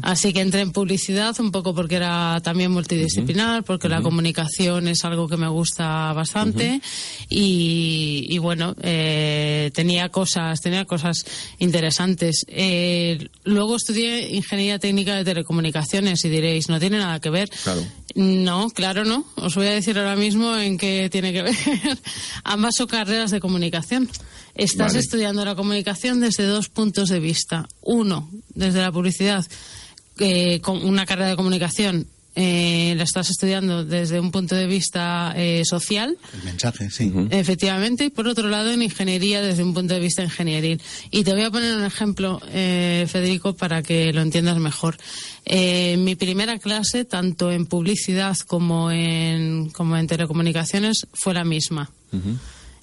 [0.02, 5.04] Así que entré en publicidad un poco porque era también multidisciplinar, porque la comunicación es
[5.04, 6.80] algo que me gusta bastante
[7.28, 11.24] y, y bueno, eh, tenía cosas, tenía cosas
[11.58, 12.44] interesantes.
[12.48, 17.48] Eh, luego estudié ingeniería técnica de telecomunicaciones y diréis, no tiene nada que ver.
[17.62, 17.84] Claro.
[18.14, 19.24] No, claro no.
[19.36, 21.56] Os voy a decir ahora mismo en qué tiene que ver.
[22.44, 23.91] Ambas son carreras de comunicación.
[24.54, 24.98] Estás Vale.
[24.98, 27.66] estudiando la comunicación desde dos puntos de vista.
[27.80, 29.46] Uno, desde la publicidad
[30.18, 35.34] eh, con una carrera de comunicación eh, la estás estudiando desde un punto de vista
[35.36, 36.16] eh, social.
[36.32, 37.12] El mensaje, sí.
[37.30, 40.80] Efectivamente, y por otro lado en ingeniería desde un punto de vista ingenieril.
[41.10, 44.96] Y te voy a poner un ejemplo, eh, Federico, para que lo entiendas mejor.
[45.44, 51.90] Eh, mi primera clase, tanto en publicidad como en, como en telecomunicaciones, fue la misma.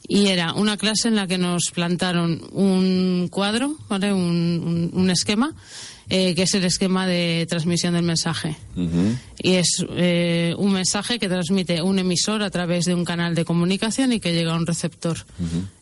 [0.10, 4.12] Y era una clase en la que nos plantaron un cuadro, ¿vale?
[4.12, 4.20] un,
[4.66, 5.54] un- un esquema,
[6.10, 8.56] eh, que es el esquema de transmisión del mensaje.
[9.44, 13.46] Y es eh, un mensaje que transmite un emisor a través de un canal de
[13.46, 15.18] comunicación y que llega a un receptor.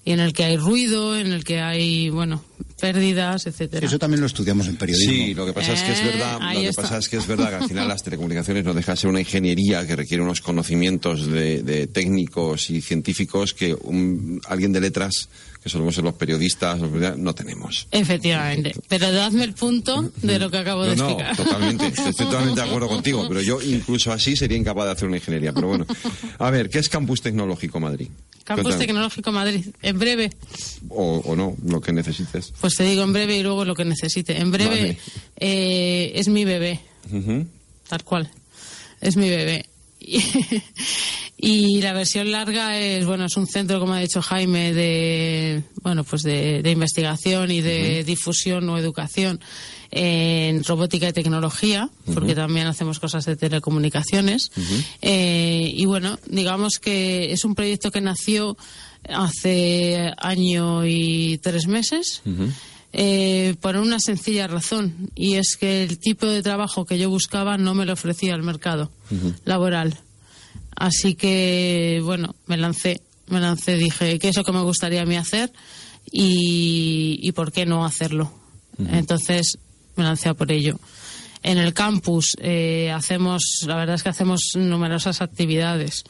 [0.08, 2.42] Y en el que hay ruido, en el que hay, bueno,
[2.80, 3.86] pérdidas, etcétera.
[3.86, 5.12] Eso también lo estudiamos en periodismo.
[5.12, 6.82] Sí, lo que pasa es que es Eh, verdad, lo que está.
[6.84, 9.20] pasa es que es verdad que al final las telecomunicaciones no deja de ser una
[9.20, 15.28] ingeniería que requiere unos conocimientos de, de técnicos y científicos que un- alguien de letras,
[15.62, 17.88] que solemos ser los periodistas, los periodistas, no tenemos.
[17.92, 18.76] Efectivamente.
[18.88, 21.36] Pero dadme el punto de lo que acabo de No, no, explicar.
[21.36, 25.18] totalmente, estoy totalmente de acuerdo contigo, pero yo incluso así sería incapaz de hacer una
[25.18, 25.52] ingeniería.
[25.52, 25.86] Pero bueno,
[26.40, 28.08] a ver, ¿qué es Campus Tecnológico Madrid?
[28.56, 28.78] Campus.
[28.78, 29.66] Tecnológico Madrid.
[29.82, 30.32] En breve,
[30.90, 32.54] O, o no, lo que necesites.
[32.62, 34.40] pues te digo en breve y luego lo que necesite.
[34.40, 34.98] En breve Vale.
[35.36, 36.80] eh, es mi bebé,
[37.12, 37.46] Ujú.
[37.90, 38.30] tal cual.
[39.02, 39.66] Es mi bebé.
[41.38, 46.04] Y, la versión larga es, bueno, es un centro, como ha dicho Jaime, de, bueno,
[46.04, 49.40] pues de, de investigación y de difusión o educación
[49.92, 54.52] en robótica y tecnología, porque también hacemos cosas de telecomunicaciones.
[55.02, 58.58] Eh, y bueno, digamos que es un proyecto que nació
[59.08, 62.22] hace año y tres meses.
[62.94, 67.58] eh, por una sencilla razón, y es que el tipo de trabajo que yo buscaba
[67.58, 68.92] no me lo ofrecía el mercado
[69.46, 70.00] laboral.
[70.78, 75.06] Así que, bueno, me lancé, me lancé, dije, ¿qué es lo que me gustaría a
[75.06, 75.52] mí hacer?
[76.12, 78.32] Y, y ¿por qué no hacerlo?
[78.92, 79.58] Entonces,
[79.96, 80.80] me lancé a por ello.
[81.44, 86.04] En el campus eh, hacemos, la verdad es que hacemos numerosas actividades.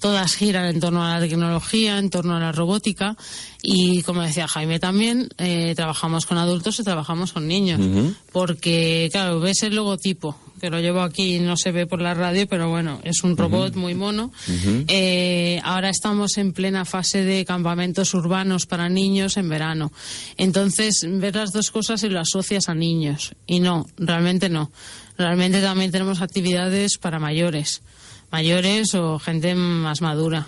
[0.00, 3.16] Todas giran en torno a la tecnología, en torno a la robótica
[3.62, 7.80] y, como decía Jaime también, eh, trabajamos con adultos y trabajamos con niños.
[8.32, 12.46] Porque, claro, ves el logotipo, que lo llevo aquí, no se ve por la radio,
[12.46, 14.30] pero bueno, es un robot muy mono.
[14.86, 19.90] Eh, ahora estamos en plena fase de campamentos urbanos para niños en verano.
[20.36, 23.34] Entonces, ves las dos cosas y lo asocias a niños.
[23.44, 24.70] Y no, realmente no.
[25.18, 27.82] Realmente también tenemos actividades para mayores.
[28.30, 30.46] Mayores o gente más madura.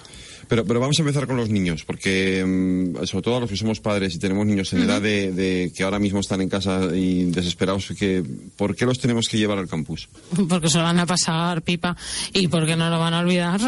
[0.48, 3.56] Pero, pero vamos a empezar con los niños, porque mm, sobre todo a los que
[3.56, 6.88] somos padres y tenemos niños en edad de, de que ahora mismo están en casa
[6.94, 8.22] y desesperados, que,
[8.56, 10.08] ¿por qué los tenemos que llevar al campus?
[10.48, 11.96] porque se lo van a pasar pipa
[12.32, 13.60] y porque no lo van a olvidar.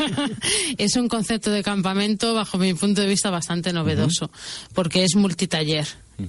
[0.78, 4.30] es un concepto de campamento, bajo mi punto de vista, bastante novedoso,
[4.74, 5.86] porque es multitaller.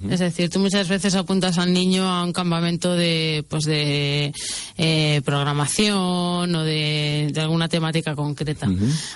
[0.09, 4.33] Es decir, tú muchas veces apuntas al niño a un campamento de, pues de
[4.77, 8.67] eh, programación o de, de alguna temática concreta.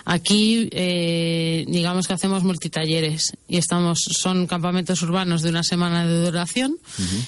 [0.05, 6.25] Aquí, eh, digamos que hacemos multitalleres y estamos, son campamentos urbanos de una semana de
[6.25, 6.77] duración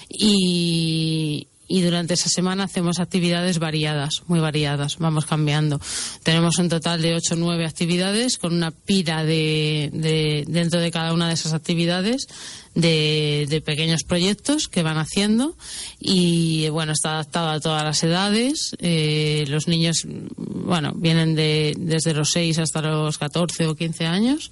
[0.10, 5.80] y, y durante esa semana hacemos actividades variadas, muy variadas, vamos cambiando.
[6.24, 10.92] Tenemos un total de ocho o nueve actividades con una pila de, de- dentro de
[10.92, 12.28] cada una de esas actividades
[12.76, 15.56] de, de pequeños proyectos que van haciendo
[16.00, 18.76] y bueno, está adaptado a todas las edades.
[18.80, 20.06] Eh, los niños,
[20.38, 24.52] bueno, vienen de, desde los 6 hasta los 14 o 15 años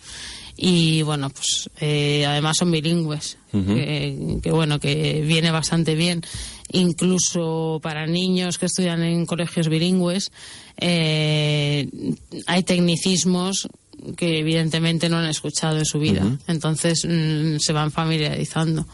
[0.61, 6.21] y bueno, pues eh, además son bilingües, que, que, bueno, que viene bastante bien.
[6.73, 10.33] Incluso para niños que estudian en colegios bilingües,
[10.77, 11.87] eh,
[12.45, 13.69] hay tecnicismos
[14.15, 16.25] que evidentemente no han escuchado en su vida.
[16.47, 18.85] Entonces mm, se van familiarizando.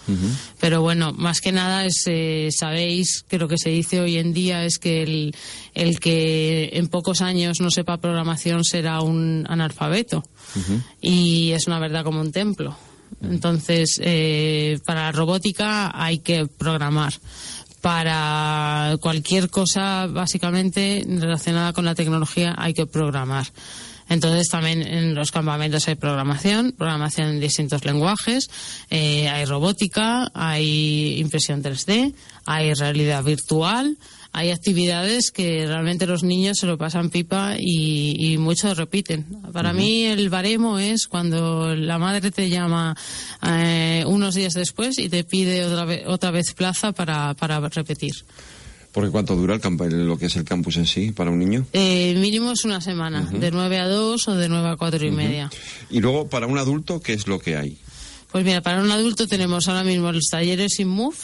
[0.59, 4.33] Pero bueno, más que nada es, eh, sabéis que lo que se dice hoy en
[4.33, 5.35] día es que el,
[5.73, 10.23] el que en pocos años no sepa programación será un analfabeto.
[11.01, 12.77] Y es una verdad como un templo.
[13.21, 17.13] Entonces, eh, para la robótica hay que programar.
[17.81, 23.45] Para cualquier cosa, básicamente, relacionada con la tecnología, hay que programar.
[24.09, 28.49] Entonces también en los campamentos hay programación, programación en distintos lenguajes,
[28.89, 32.13] eh, hay robótica, hay impresión 3D,
[32.45, 33.97] hay realidad virtual,
[34.31, 39.25] hay actividades que realmente los niños se lo pasan pipa y, y muchos repiten.
[39.53, 39.79] Para Ujú.
[39.79, 42.95] mí el baremo es cuando la madre te llama
[43.41, 48.13] eh, unos días después y te pide otra vez, otra vez plaza para, para repetir.
[48.95, 51.65] Porque ¿cuánto dura el camp- lo que es el campus en sí para un niño?
[51.73, 55.11] Eh, mínimo es una semana, de 9 a 2 o de 9 a 4 y
[55.11, 55.51] media.
[55.89, 57.77] Y luego, para un adulto, ¿qué es lo que hay?
[58.35, 61.15] Pues mira, para un adulto tenemos ahora mismo los talleres InMove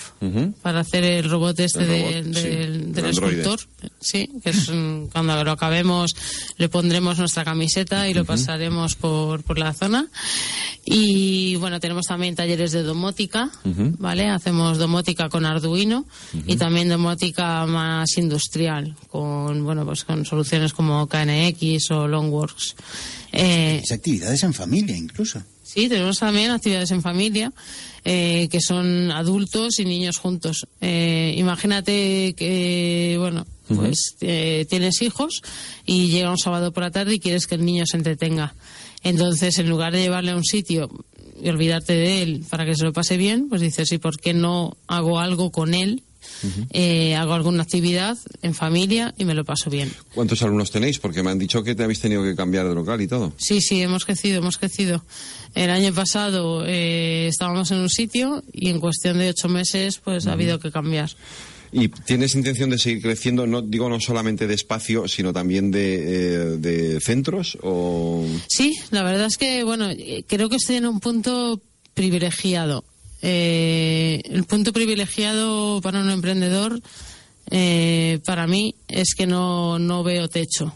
[0.61, 3.59] para hacer el robot este El de- robot, del, sí, del escultor.
[3.99, 4.71] Sí, que es
[5.11, 6.15] cuando lo acabemos
[6.55, 10.07] le pondremos nuestra camiseta y lo pasaremos por, por la zona.
[10.85, 14.29] Y bueno, tenemos también talleres de domótica, ¿vale?
[14.29, 16.05] Hacemos domótica con Arduino
[16.47, 22.75] y también domótica más industrial con, bueno, pues con soluciones como KNX o Longworks.
[23.33, 25.43] Eh, Es actividades en familia incluso.
[25.73, 27.53] Sí, tenemos también actividades en familia
[28.03, 30.67] eh, que son adultos y niños juntos.
[30.81, 35.41] Eh, imagínate que, bueno, pues eh, tienes hijos
[35.85, 38.53] y llega un sábado por la tarde y quieres que el niño se entretenga.
[39.01, 40.89] Entonces, en lugar de llevarle a un sitio
[41.41, 44.33] y olvidarte de él para que se lo pase bien, pues dices, ¿y por qué
[44.33, 46.03] no hago algo con él?
[46.71, 49.91] Eh, hago alguna actividad en familia y me lo paso bien.
[50.13, 50.99] ¿Cuántos alumnos tenéis?
[50.99, 53.33] Porque me han dicho que te habéis tenido que cambiar de local y todo.
[53.37, 55.03] Sí, sí, hemos crecido, hemos crecido.
[55.55, 60.27] El año pasado eh, estábamos en un sitio y en cuestión de ocho meses pues
[60.27, 61.11] ha habido que cambiar.
[61.73, 65.95] ¿Y tienes intención de seguir creciendo, no digo no solamente de espacio, sino también de,
[65.95, 67.57] eh, de centros?
[67.61, 68.25] O...
[68.49, 69.87] Sí, la verdad es que, bueno,
[70.27, 71.61] creo que estoy en un punto
[71.93, 72.83] privilegiado.
[73.21, 76.81] Eh, el punto privilegiado para un emprendedor,
[77.49, 80.73] eh, para mí, es que no, no veo techo.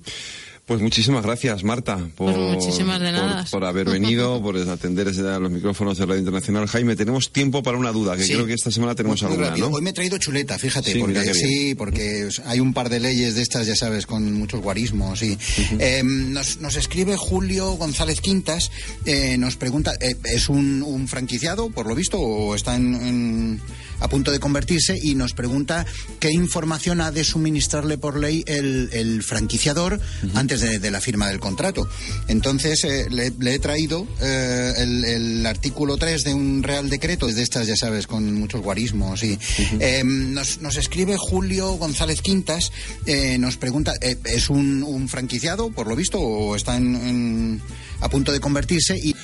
[0.66, 3.44] Pues muchísimas gracias, Marta, por, Pues muchísimas de por- nada.
[3.52, 6.66] por haber venido, por atender ese- a los micrófonos de Radio Internacional.
[6.66, 8.32] Jaime, tenemos tiempo para una duda, que Sí.
[8.32, 9.68] creo que esta semana tenemos Muy alguna.
[9.68, 13.36] Hoy me he traído chuleta, fíjate, Sí, porque sí, porque hay un par de leyes
[13.36, 15.22] de estas, ya sabes, con muchos guarismos.
[15.22, 15.38] Y,
[15.78, 18.72] Eh, nos, nos escribe Julio González Quintas,
[19.04, 23.60] eh, nos pregunta, eh, ¿es un, un franquiciado, por lo visto, o está en, en-
[24.00, 24.98] a punto de convertirse?
[25.02, 25.86] Y nos pregunta
[26.20, 30.00] qué información ha de suministrarle por ley el, el franquiciador
[30.34, 31.88] antes de, de la firma del contrato.
[32.28, 37.26] Entonces, eh, le, le he traído eh, el, el artículo 3 de un real decreto,
[37.26, 39.22] de estas, ya sabes, con muchos guarismos.
[39.22, 39.38] Y,
[39.80, 42.72] eh, nos, nos escribe Julio González Quintas,
[43.06, 47.60] eh, nos pregunta, ¿es un, un franquiciado, por lo visto, o está en- en-
[48.00, 48.96] a punto de convertirse?
[48.96, 49.14] Y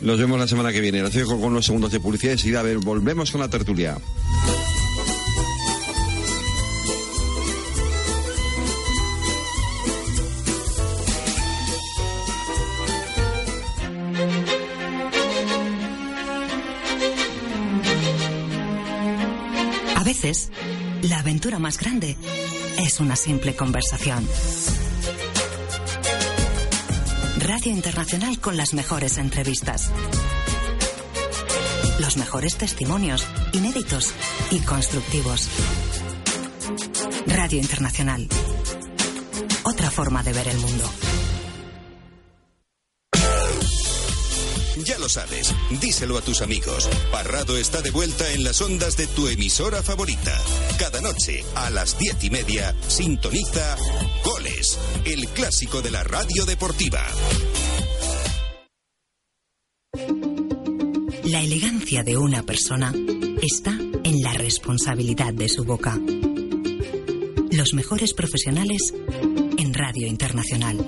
[0.00, 1.02] Nos vemos la semana que viene.
[1.02, 3.96] Nos dejo con unos segundos de publicidad y a ver, volvemos con la tertulia.
[19.96, 20.50] A veces,
[21.02, 22.16] la aventura más grande
[22.78, 24.26] es una simple conversación.
[27.46, 29.92] Radio Internacional con las mejores entrevistas.
[32.00, 34.12] Los mejores testimonios, inéditos
[34.50, 35.48] y constructivos.
[37.28, 38.26] Radio Internacional.
[39.62, 40.90] Otra forma de ver el mundo.
[44.84, 46.88] Ya lo sabes, díselo a tus amigos.
[47.10, 50.36] Parrado está de vuelta en las ondas de tu emisora favorita.
[50.78, 53.76] Cada noche, a las diez y media, sintoniza
[55.04, 57.04] El clásico de la radio deportiva.
[61.24, 62.94] La elegancia de una persona
[63.42, 65.98] está en la responsabilidad de su boca.
[67.50, 68.94] Los mejores profesionales
[69.58, 70.78] en Radio Internacional.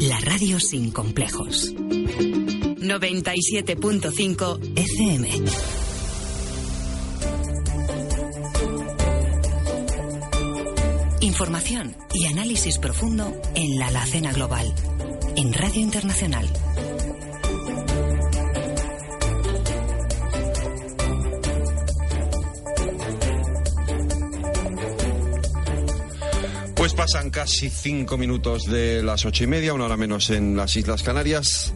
[0.00, 1.74] La radio sin complejos.
[1.74, 5.81] 97.5 FM.
[11.32, 14.70] Información y análisis profundo en la alacena global.
[15.34, 16.46] En Radio Internacional.
[26.74, 30.76] Pues pasan casi cinco minutos de las ocho y media, una hora menos en las
[30.76, 31.72] Islas Canarias.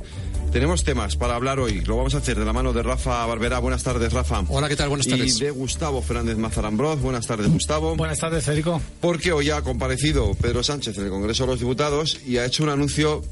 [0.57, 1.83] Tenemos temas para hablar hoy.
[1.83, 3.59] Lo vamos a hacer de la mano de Rafa Barberá.
[3.59, 4.43] Buenas tardes, Rafa.
[4.49, 4.89] Hola, ¿qué tal?
[4.89, 5.37] Buenas tardes.
[5.39, 6.99] Y de Gustavo Fernández Mazarambroz.
[7.03, 7.95] Buenas tardes, Gustavo.
[7.95, 8.81] Buenas tardes, Federico.
[9.03, 12.63] Porque hoy ha comparecido Pedro Sánchez en el Congreso de los Diputados y ha hecho
[12.63, 13.23] un anuncio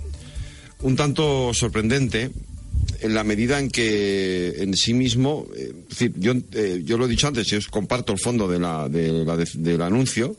[0.82, 2.30] un tanto sorprendente
[3.00, 7.06] en la medida en que en sí mismo, eh, es decir, yo, eh, yo lo
[7.06, 10.36] he dicho antes, yo os comparto el fondo de la, de la- de- del anuncio,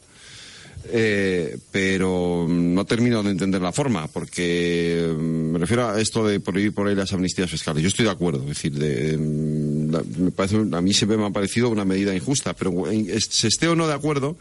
[0.91, 6.39] eh, pero no termino de entender la forma, porque mm, me refiero a esto de
[6.39, 7.83] prohibir por ahí las amnistías fiscales.
[7.83, 11.31] Yo estoy de acuerdo, es decir, de, mm, me parece, a mí siempre me ha
[11.31, 12.71] parecido una medida injusta, pero
[13.19, 14.37] se esté o no de acuerdo,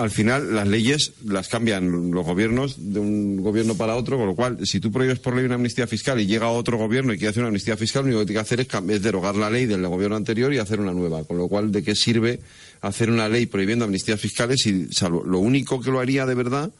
[0.00, 4.34] al final las leyes las cambian los gobiernos de un gobierno para otro, con lo
[4.34, 7.30] cual, si tú prohíbes por ley una amnistía fiscal y llega otro gobierno y quiere
[7.30, 9.86] hacer una amnistía fiscal, lo único que tiene que hacer es, derogar la ley del
[9.86, 11.24] gobierno anterior y hacer una nueva.
[11.24, 12.40] Con lo cual, ¿de qué sirve
[12.80, 16.70] hacer una ley prohibiendo amnistías fiscales si lo único que lo haría de verdad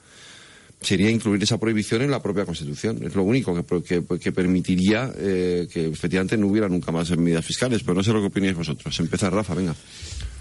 [0.80, 3.00] sería incluir esa prohibición en la propia Constitución.
[3.02, 7.44] Es lo único que, que- que permitiría eh, que efectivamente no hubiera nunca más medidas
[7.44, 7.82] fiscales.
[7.82, 8.98] Pero no sé lo que opináis vosotros.
[8.98, 9.74] Empieza Rafa, venga.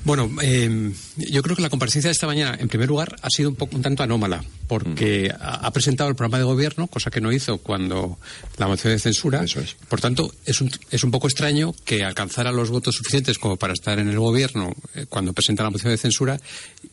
[0.06, 3.50] Bueno, eh, yo creo que la comparecencia de esta mañana, en primer lugar, ha sido
[3.50, 7.20] un poco un tanto anómala, porque ha, ha presentado el programa de gobierno, cosa que
[7.20, 8.18] no hizo cuando
[8.58, 9.44] la moción de censura.
[9.88, 13.74] Por tanto, es un, es un poco extraño que alcanzara los votos suficientes como para
[13.74, 16.40] estar en el gobierno eh, cuando presenta la moción de censura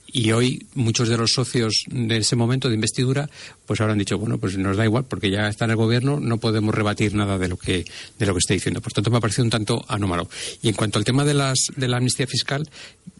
[0.06, 3.28] y hoy muchos de los socios de ese momento de investidura
[3.66, 6.38] pues habrán dicho bueno pues nos da igual porque ya está en el gobierno no
[6.38, 7.84] podemos rebatir nada de lo que
[8.18, 10.28] de lo que está diciendo por tanto me ha parecido un tanto anómalo.
[10.62, 12.68] Y en cuanto al tema de las de la amnistía fiscal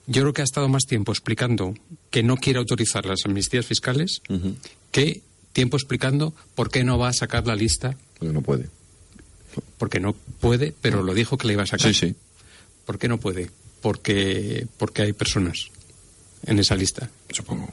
[0.07, 1.74] yo creo que ha estado más tiempo explicando
[2.11, 4.22] que no quiere autorizar las amnistías fiscales
[4.93, 5.22] que
[5.53, 7.97] tiempo explicando por qué no va a sacar la lista.
[8.18, 8.68] Porque no puede.
[9.78, 11.93] Porque no puede pero lo dijo que la iba a sacar.
[11.93, 12.14] Sí, sí.
[12.84, 13.51] ¿por qué no puede?
[13.87, 15.68] porque porque hay personas
[16.45, 17.72] en esa lista supongo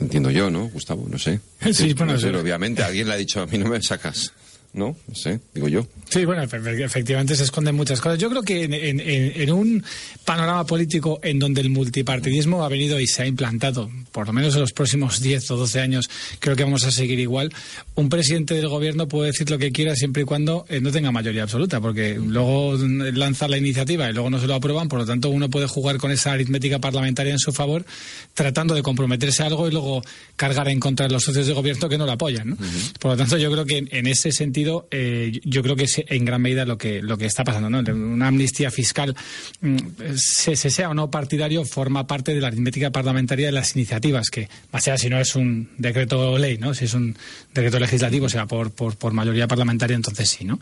[0.00, 1.06] Entiendo yo, ¿no, Gustavo?
[1.08, 1.38] No sé.
[1.72, 2.34] Sí, bueno, No sé, sí.
[2.34, 4.32] obviamente alguien le ha dicho a mí no me sacas.
[4.74, 4.96] ¿No?
[5.06, 5.86] No sé, digo yo.
[6.08, 8.18] Sí, bueno, efe- efectivamente se esconden muchas cosas.
[8.18, 9.84] Yo creo que en, en- en- en un
[10.24, 14.54] panorama político en donde el multipartidismo ha venido y se ha implantado, por lo menos
[14.54, 16.08] en los próximos 10 o 12 años,
[16.38, 17.52] creo que vamos a seguir igual,
[17.96, 21.12] un presidente del gobierno puede decir lo que quiera siempre y cuando eh, no tenga
[21.12, 25.04] mayoría absoluta, porque luego lanza la iniciativa y luego no se lo aprueban, por lo
[25.06, 27.84] tanto uno puede jugar con esa aritmética parlamentaria en su favor,
[28.32, 30.02] tratando de comprometerse a algo y luego
[30.36, 32.48] cargar en contra de los socios de gobierno que no lo apoyan.
[32.50, 32.56] ¿no?
[32.98, 36.02] Por lo tanto, yo creo que en, en ese sentido, eh, yo creo que es
[36.06, 37.70] en gran medida lo que, lo que está pasando.
[37.70, 37.80] ¿no?
[37.92, 39.14] Una amnistía fiscal,
[39.60, 39.76] mm,
[40.16, 44.30] se, se sea o no partidario, forma parte de la aritmética parlamentaria de las iniciativas,
[44.30, 46.74] que más allá si no es un decreto ley, ¿no?
[46.74, 47.16] si es un
[47.54, 50.44] decreto legislativo, sea, por, por, por mayoría parlamentaria, entonces sí.
[50.44, 50.60] ¿no?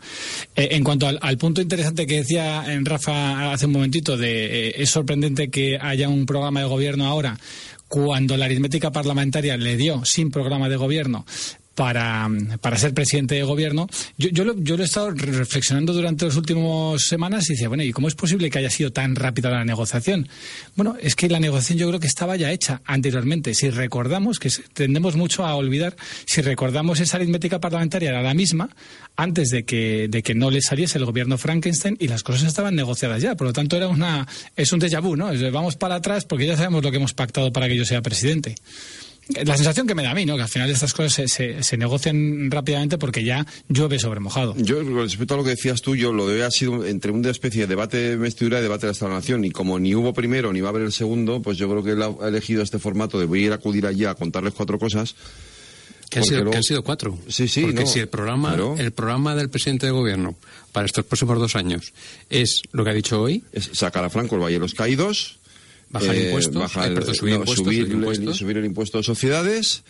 [0.55, 4.73] Eh, en cuanto al, punto interesante que decía en Rafa hace un momentito, de eh,
[4.77, 7.37] es sorprendente que haya un programa de gobierno ahora
[7.87, 11.25] cuando la aritmética parlamentaria le dio sin programa de gobierno
[11.75, 16.25] para, para ser presidente de gobierno, yo, yo, lo, yo lo he estado reflexionando durante
[16.25, 19.49] las últimas semanas y decía, bueno, ¿y cómo es posible que haya sido tan rápida
[19.49, 20.27] la negociación?
[20.75, 23.53] Bueno, es que la negociación yo creo que estaba ya hecha anteriormente.
[23.53, 25.95] Si recordamos, que tendemos mucho a olvidar,
[26.25, 28.69] si recordamos esa aritmética parlamentaria era la misma
[29.15, 32.75] antes de que, de que no le saliese el gobierno Frankenstein y las cosas estaban
[32.75, 33.35] negociadas ya.
[33.35, 35.31] Por lo tanto, era una, es un déjà vu, ¿no?
[35.51, 38.55] Vamos para atrás porque ya sabemos lo que hemos pactado para que yo sea presidente.
[39.45, 40.35] La sensación que me da a mí, ¿no?
[40.35, 44.55] Que al final estas cosas se, se- se negocian rápidamente porque ya llueve sobre mojado.
[44.57, 47.29] Yo, respecto a lo que decías tú, yo lo de hoy ha sido entre una
[47.29, 49.45] especie de debate de investidura y debate de la Nación.
[49.45, 51.91] Y como ni hubo primero ni va a haber el segundo, pues yo creo que
[51.91, 54.77] él ha elegido este formato de voy a ir a acudir allí a contarles cuatro
[54.77, 55.15] cosas.
[56.09, 57.17] Que han, sido, que han sido cuatro.
[57.29, 58.75] Sí, sí, Porque no, si el programa, claro.
[58.77, 60.35] el programa del presidente de gobierno
[60.73, 61.93] para estos próximos dos años
[62.29, 63.45] es lo que ha dicho hoy.
[63.53, 65.39] Es sacar a Franco el Valle de los Caídos.
[65.91, 69.83] Bajar eh, impuestos, bajar eh, perdón, subir no, impuestos, subir subir el impuesto de sociedades,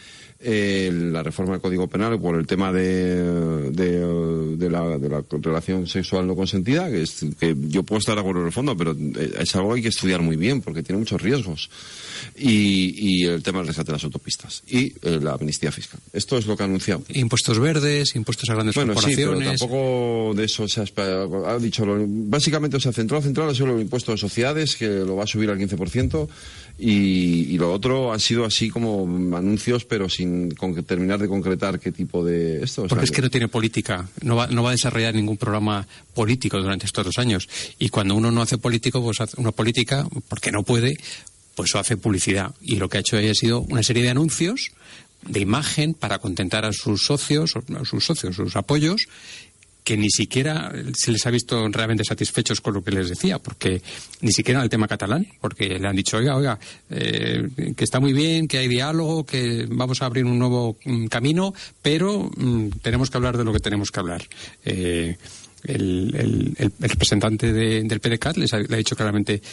[0.43, 5.23] eh, la reforma del Código Penal por el tema de, de, de la, de la
[5.41, 8.75] relación sexual no consentida, que, es, que yo puedo estar de acuerdo en el fondo,
[8.75, 11.69] pero eh, es algo que hay que estudiar muy bien porque tiene muchos riesgos.
[12.37, 15.99] Y, y el tema del rescate de las autopistas y eh, la amnistía fiscal.
[16.13, 17.03] Esto es lo que ha anunciado.
[17.09, 19.59] Impuestos verdes, impuestos a grandes Bueno, sí, pero corporaciones.
[19.59, 20.85] tampoco de eso se ha,
[21.47, 21.85] ha dicho.
[21.85, 25.23] lo- básicamente, o sea, centrado, centrado es solo el impuesto de sociedades, que lo va
[25.23, 26.27] a subir al 15%,
[26.81, 29.03] y, y lo otro han sido así como
[29.37, 32.63] anuncios, pero sin con- terminar de concretar qué tipo de.
[32.63, 35.13] Esto, o Porque sea, es que no tiene política, no va, no va a desarrollar
[35.13, 37.47] ningún programa político durante estos dos años.
[37.77, 40.97] Y cuando uno no hace político, pues hace una política, porque no puede,
[41.55, 42.55] pues hace publicidad.
[42.61, 44.71] Y lo que ha hecho ella ha sido una serie de anuncios
[45.23, 49.05] de imagen para contentar a sus socios, a sus socios, sus apoyos,
[49.83, 53.81] que ni siquiera se les ha visto realmente satisfechos con lo que les decía, porque
[54.21, 56.59] ni siquiera el tema catalán, porque le han dicho, oiga, oiga,
[56.89, 61.07] eh, que está muy bien, que hay diálogo, que vamos a abrir un nuevo mm,
[61.07, 64.23] camino, pero mm, tenemos que hablar de lo que tenemos que hablar.
[64.65, 65.17] Eh,
[65.63, 69.43] el, representante del PDCAT les le ha dicho claramente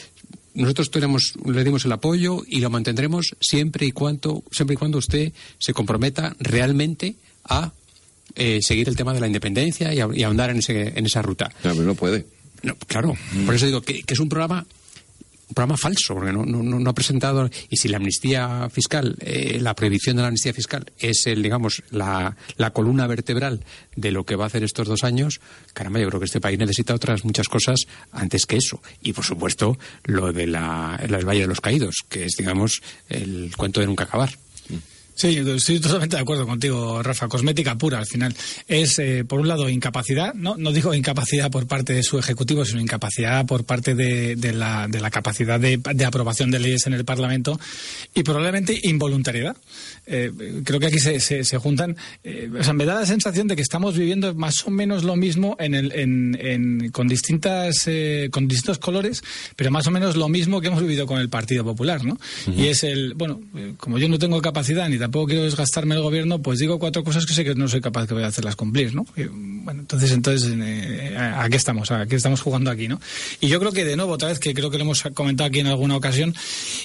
[0.54, 4.98] nosotros tenemos, le dimos el apoyo y lo mantendremos siempre y cuando siempre y cuando
[4.98, 7.14] usted se comprometa realmente
[7.44, 7.72] a
[8.34, 11.50] eh, seguir el tema de la independencia y, ahondar en, ese, en esa ruta.
[11.62, 12.26] Claro, no puede.
[12.86, 13.14] claro,
[13.46, 14.66] por eso digo que, es un programa
[15.48, 17.48] un programa falso, porque no, no, no, ha presentado.
[17.70, 21.82] Y si la amnistía fiscal, eh, la prohibición de la amnistía fiscal es, el, digamos,
[21.90, 23.64] la, la, columna vertebral
[23.96, 25.40] de lo que va a hacer estos dos años,
[25.72, 28.82] caramba, yo creo que este país necesita otras muchas cosas antes que eso.
[29.02, 33.50] Y, por supuesto, lo de la, del Valle de los Caídos, que es, digamos, el
[33.56, 34.28] cuento de nunca acabar.
[35.18, 37.26] Sí, estoy totalmente de acuerdo contigo, Rafa.
[37.26, 38.32] Cosmética pura, al final.
[38.68, 42.64] Es, eh, por un lado, incapacidad, no, no digo incapacidad por parte de su ejecutivo,
[42.64, 46.86] sino incapacidad por parte de, de, la, de la, capacidad de, de, aprobación de leyes
[46.86, 47.58] en el Parlamento
[48.14, 49.56] y probablemente involuntariedad.
[50.06, 50.30] Eh,
[50.62, 51.96] creo que aquí se, se, se juntan.
[52.22, 55.16] Eh, o sea, me da la sensación de que estamos viviendo más o menos lo
[55.16, 59.24] mismo en el, en, en, con, distintas, eh, con distintos colores,
[59.56, 62.20] pero más o menos lo mismo que hemos vivido con el Partido Popular, ¿no?
[62.56, 63.40] Y es el, bueno,
[63.78, 67.26] como yo no tengo capacidad ni tampoco quiero desgastarme el gobierno, pues digo cuatro cosas
[67.26, 69.06] que sé que no soy capaz que voy a hacerlas cumplir, ¿no?
[69.68, 71.90] bueno, entonces, entonces, eh, ¿a qué estamos?
[71.90, 72.98] ¿A qué estamos jugando aquí, no?
[73.38, 75.58] Y yo creo que, de nuevo, otra vez, que creo que lo hemos comentado aquí
[75.58, 76.34] en alguna ocasión,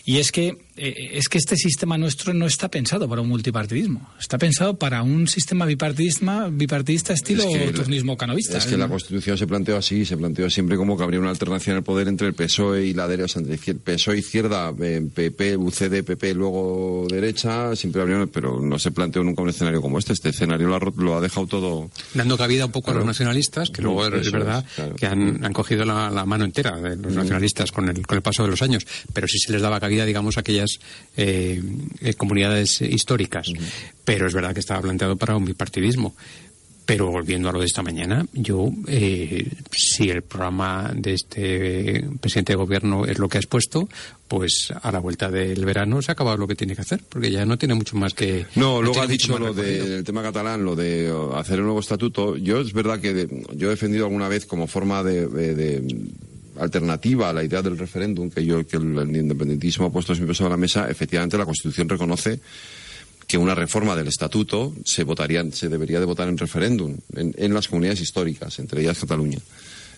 [0.04, 4.10] y es que, eh, es que este sistema nuestro no está pensado para un multipartidismo.
[4.20, 8.58] Está pensado para un sistema bipartidista, bipartidista estilo turnismo canovista.
[8.58, 11.72] Es que la Constitución se planteó así, se planteó siempre como que habría una alternancia
[11.72, 16.34] en el poder entre el PSOE y la derecha, entre PSOE izquierda, PP, UCD, PP,
[16.34, 20.14] luego derecha, siempre habría pero no se planteó nunca un escenario como este.
[20.14, 21.90] Este escenario lo ha, dejado todo.
[22.14, 24.66] Dando cabida un poco a los nacionalistas, que luego es verdad
[24.98, 28.44] que han, han cogido la, mano entera de los nacionalistas con el, con el paso
[28.44, 30.80] de los años, pero sí se les daba cabida, digamos, a aquellas
[31.18, 31.62] eh,
[32.02, 33.48] eh, comunidades históricas.
[34.06, 36.16] Pero es verdad que estaba planteado para un bipartidismo.
[36.86, 42.54] Pero volviendo a lo de esta mañana, yo, eh, si el programa de este presidente
[42.54, 43.88] de gobierno es lo que ha expuesto,
[44.28, 47.32] pues a la vuelta del verano se ha acabado lo que tiene que hacer, porque
[47.32, 48.48] ya no tiene mucho más que.
[48.56, 52.36] No, luego ha dicho lo del tema catalán, lo de hacer un nuevo estatuto.
[52.36, 55.82] Yo es verdad que yo he defendido alguna vez como forma de,
[56.60, 60.52] alternativa a la idea del referéndum que yo que el, independentismo ha puesto siempre sobre
[60.52, 60.90] la mesa.
[60.90, 62.40] Efectivamente, la Constitución reconoce
[63.34, 67.68] que una reforma del estatuto se votaría, se debería de votar en referéndum en, las
[67.68, 69.40] comunidades históricas, entre ellas Cataluña.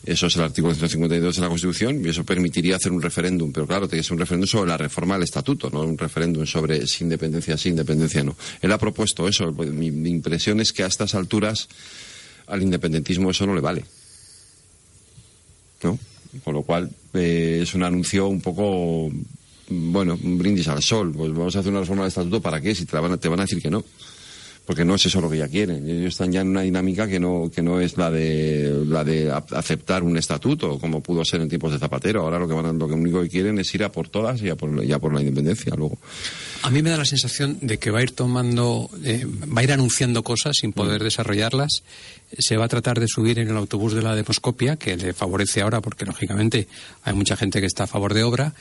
[0.05, 3.67] Eso es el artículo 152 de la Constitución y eso permitiría hacer un referéndum, pero
[3.67, 6.87] claro, tiene que ser un referéndum sobre la reforma del estatuto, no un referéndum sobre
[6.87, 8.37] si independencia sí, independencia no.
[8.61, 9.51] Él ha propuesto eso.
[9.51, 11.67] Mi, impresión es que a estas alturas
[12.47, 13.83] al independentismo eso no le vale.
[15.83, 15.99] ¿No?
[16.41, 19.11] Con lo cual eh, es un anuncio un poco
[19.69, 22.75] bueno, un brindis al sol, pues vamos a hacer una reforma del estatuto, ¿para qué?
[22.75, 23.83] Si te, van, a, te van a decir que no.
[24.65, 25.87] Porque no es eso lo que ya quieren.
[25.87, 29.31] Ellos están ya en una dinámica que no, que no es la de, la de
[29.51, 32.21] aceptar un estatuto, como pudo ser en tiempos de Zapatero.
[32.21, 34.49] Ahora lo que van, lo que único que quieren es ir a por todas y
[34.49, 35.99] a por, ya por la independencia luego.
[36.63, 39.63] A mí me da la sensación de que va a ir tomando, eh, va a
[39.63, 41.03] ir anunciando cosas sin poder mm.
[41.03, 41.83] desarrollarlas.
[42.35, 45.61] Se va a tratar de subir en el autobús de la demoscopia, que le favorece
[45.61, 46.67] ahora porque lógicamente
[47.03, 48.55] hay mucha gente que está a favor de obra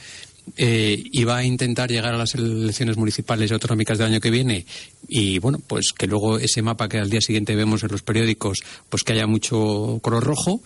[0.57, 4.31] eh, y va a intentar llegar a las elecciones municipales y autonómicas del año que
[4.31, 4.67] viene
[5.09, 8.63] y bueno pues que luego ese mapa que al día siguiente vemos en los periódicos
[8.89, 10.61] pues que haya mucho color rojo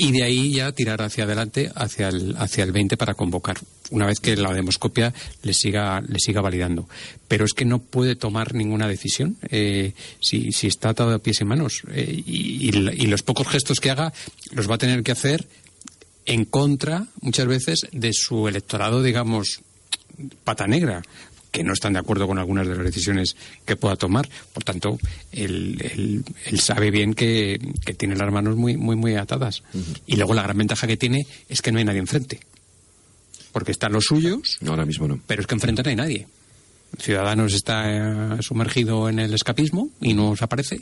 [0.00, 3.58] y de ahí ya tirar hacia adelante hacia el hacia el 20 para convocar.
[3.90, 6.88] Una vez que la demoscopia le siga le siga validando.
[7.26, 11.40] Pero es que no puede tomar ninguna decisión eh, si, si está atado a pies
[11.40, 14.12] y manos eh, y, y los pocos gestos que haga
[14.52, 15.48] los va a tener que hacer
[16.28, 19.62] en contra, muchas veces, de su electorado, digamos,
[20.44, 21.02] pata negra,
[21.50, 24.28] que no están de acuerdo con algunas de las decisiones que pueda tomar.
[24.52, 24.98] Por tanto,
[25.32, 26.22] él,
[26.60, 27.58] sabe bien que,
[27.96, 29.62] tiene las manos muy, muy, muy atadas.
[30.06, 32.40] Y luego la gran ventaja que tiene es que no hay nadie enfrente.
[33.50, 34.58] Porque están los suyos.
[34.66, 35.18] ahora mismo no.
[35.26, 36.26] Pero es que enfrente no hay nadie.
[36.96, 37.84] Ciudadanos está
[38.36, 40.80] eh, sumergido en el escapismo y no os aparece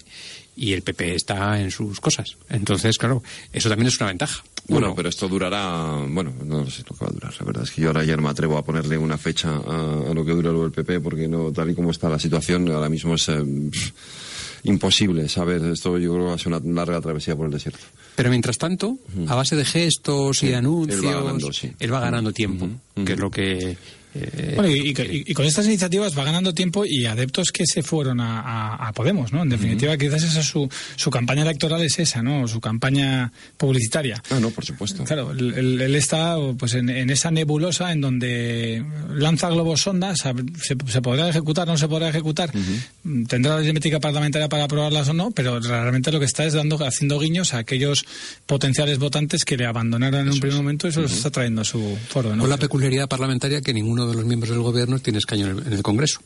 [0.56, 2.36] y el PP está en sus cosas.
[2.48, 4.42] Entonces, claro, eso también es una ventaja.
[4.68, 7.70] Bueno, pero esto durará, bueno, no sé lo que va a durar, la verdad es
[7.70, 10.50] que yo ahora ya no me atrevo a ponerle una fecha a, lo que dura
[10.50, 13.44] luego el PP porque no, tal y como está la situación, ahora mismo es eh,
[14.64, 17.84] imposible saber, esto yo creo que va a ser una larga travesía por el desierto.
[18.16, 18.96] Pero mientras tanto,
[19.28, 21.04] a base de gestos y anuncios,
[21.78, 22.68] él va ganando, tiempo,
[23.04, 23.76] que es lo que
[24.22, 27.82] Eh, bueno, y, y- y con estas iniciativas va ganando tiempo y adeptos que se
[27.82, 29.42] fueron a, a- a Podemos, ¿no?
[29.42, 32.48] En definitiva, quizás esa es su, su campaña electoral es esa, ¿no?
[32.48, 34.22] Su campaña publicitaria.
[34.30, 35.04] Ah, no, por supuesto.
[35.04, 40.76] Claro, él, está pues en, en esa nebulosa en donde lanza globos sondas, sab- se,
[40.90, 42.50] se podrá ejecutar, no se podrá ejecutar,
[43.28, 46.76] tendrá la aritmética parlamentaria para aprobarlas o no, pero realmente lo que está es dando,
[46.84, 48.04] haciendo guiños a aquellos
[48.46, 51.64] potenciales votantes que le abandonaron en un primer momento y eso los está trayendo a
[51.64, 52.34] su foro.
[52.34, 52.42] ¿no?
[52.42, 55.66] Con la peculiaridad parlamentaria que ninguno de los miembros del gobierno tiene escaño en el,
[55.66, 56.20] en el Congreso.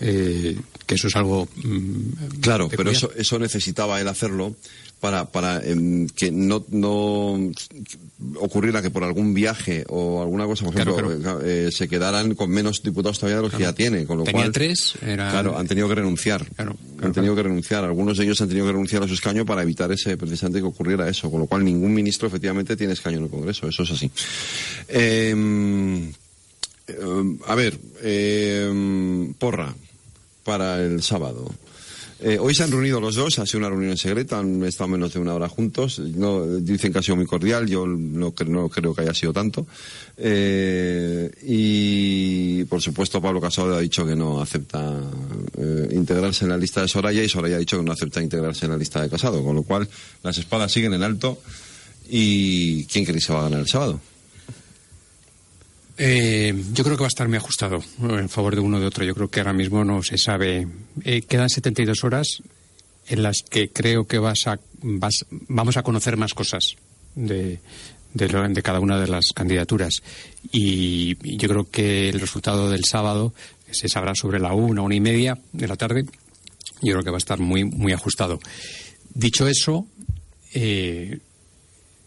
[0.00, 1.48] Eh, que eso es algo.
[1.54, 4.56] mm, Claro, pero eso, eso necesitaba él hacerlo
[4.98, 7.38] para, para em, que no, no
[8.40, 12.50] ocurriera que por algún viaje o alguna cosa, por Claro, ejemplo, eh, se quedaran con
[12.50, 14.04] menos diputados todavía de los que ya tiene.
[14.04, 16.44] Con lo Tenía cual, tres, era- Claro, han tenido que renunciar.
[17.00, 17.84] han tenido que renunciar.
[17.84, 20.66] Algunos de ellos han tenido que renunciar a su escaño para evitar ese precisamente que
[20.66, 21.30] ocurriera eso.
[21.30, 23.68] Con lo cual, ningún ministro efectivamente tiene escaño en el Congreso.
[23.68, 24.10] Eso es así.
[24.88, 26.12] Em,
[26.86, 29.74] em, a ver, em, porra
[30.44, 31.50] para el sábado.
[32.20, 35.12] Eh, hoy se han reunido los dos, ha sido una reunión secreta, han estado menos
[35.12, 35.98] de una hora juntos.
[35.98, 39.66] No, dicen que ha sido muy cordial, yo no, no creo que haya sido tanto.
[40.16, 45.02] Eh, y por supuesto Pablo Casado ha dicho que no acepta
[45.58, 48.64] eh, integrarse en la lista de Soraya y Soraya ha dicho que no acepta integrarse
[48.64, 49.86] en la lista de Casado, con lo cual
[50.22, 51.38] las espadas siguen en alto.
[52.08, 54.00] ¿Y quién cree que va a ganar el sábado?
[55.96, 58.86] Eh, yo creo que va a estar muy ajustado en favor de uno o de
[58.86, 59.04] otro.
[59.04, 60.66] Yo creo que ahora mismo no se sabe.
[61.04, 62.42] Eh, quedan 72 horas
[63.06, 66.74] en las que creo que vas a, vas- vamos a conocer más cosas
[67.14, 67.60] de,
[68.62, 70.02] cada una de las candidaturas.
[70.50, 73.32] Y yo creo que el resultado del sábado
[73.70, 76.04] se sabrá sobre la una, una y media de la tarde.
[76.82, 78.40] Yo creo que va a estar muy, muy ajustado.
[79.14, 79.86] Dicho eso,
[80.54, 81.18] eh,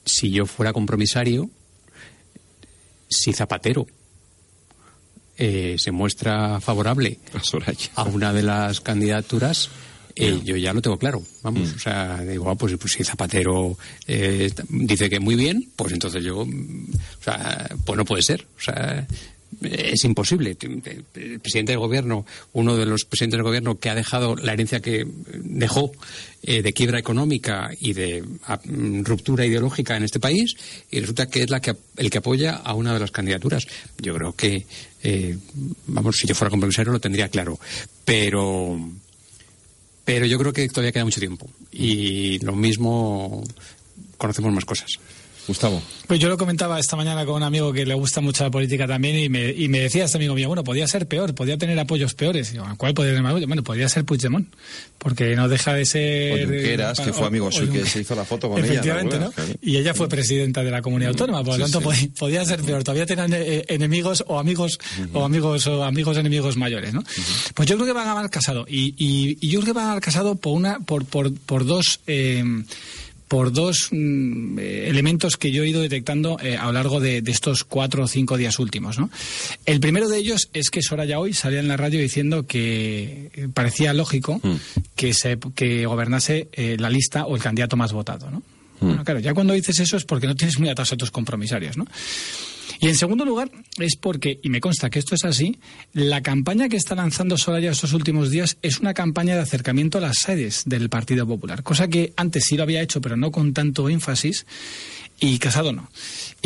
[0.05, 1.49] si yo fuera compromisario,
[3.09, 3.85] si Zapatero
[5.37, 7.19] eh, se muestra favorable
[7.95, 9.69] a una de las candidaturas,
[10.15, 11.21] eh, yo ya lo tengo claro.
[11.43, 13.77] Vamos, o sea, digo, ah, pues, pues si Zapatero
[14.07, 16.87] eh, dice que muy bien, pues entonces yo, mm,
[17.19, 18.47] o sea, pues no puede ser.
[18.57, 19.05] O sea,
[19.61, 20.57] es imposible.
[20.61, 24.79] El presidente del gobierno, uno de los presidentes del gobierno que ha dejado la herencia
[24.79, 25.91] que dejó
[26.43, 28.59] eh, de quiebra económica y de ah,
[29.03, 30.55] ruptura ideológica en este país,
[30.91, 33.67] y resulta que es la que, el que apoya a una de las candidaturas.
[33.99, 34.65] Yo creo que,
[35.03, 35.37] eh,
[35.87, 37.59] vamos, si yo fuera compromisario lo tendría claro.
[38.05, 38.79] Pero,
[40.05, 41.49] pero yo creo que todavía queda mucho tiempo.
[41.71, 43.43] Y lo mismo,
[44.17, 44.99] conocemos más cosas.
[45.47, 45.81] Gustavo.
[46.07, 48.85] Pues yo lo comentaba esta mañana con un amigo que le gusta mucho la política
[48.87, 51.77] también y me, y me decía este amigo mío, bueno, podía ser peor, podía tener
[51.79, 52.51] apoyos peores.
[52.51, 53.47] Digo, ¿cuál podría tener más apoyo?
[53.47, 54.47] Bueno, podría ser Puigdemont,
[54.97, 56.33] porque no deja de ser...
[56.33, 58.73] O Junqueras, que fue amigo suyo, que se hizo la foto con ella.
[58.73, 59.31] Efectivamente, ¿no?
[59.61, 62.07] Y ella fue presidenta de la comunidad autónoma, por lo Sí, tanto sí.
[62.17, 62.83] podía ser peor.
[62.83, 64.79] Todavía tenían eh, enemigos o amigos
[65.13, 67.03] o amigos o amigos enemigos mayores, ¿no?
[67.53, 69.85] Pues yo creo que van a ganar Casado y, y, y yo creo que van
[69.85, 72.43] a ganar Casado por una por por, por dos eh,
[73.27, 77.21] por dos mm, eh, elementos que yo he ido detectando eh, a lo largo de,
[77.21, 78.99] de estos cuatro o cinco días últimos.
[78.99, 79.09] ¿no?
[79.65, 83.47] El primero de ellos es que Soraya hoy salía en la radio diciendo que eh,
[83.53, 84.41] parecía lógico
[84.95, 88.31] que, se, que gobernase eh, la lista o el candidato más votado.
[88.31, 88.43] ¿no?
[88.79, 91.77] Bueno, claro, ya cuando dices eso es porque no tienes muy atados a tus compromisarios,
[91.77, 91.85] ¿no?
[92.79, 93.49] Y en segundo lugar
[93.79, 95.59] es porque, y me consta que esto es así,
[95.93, 100.01] la campaña que está lanzando Soraya estos últimos días es una campaña de acercamiento a
[100.01, 103.53] las sedes del Partido Popular, cosa que antes sí lo había hecho, pero no con
[103.53, 104.45] tanto énfasis,
[105.19, 105.89] y Casado no.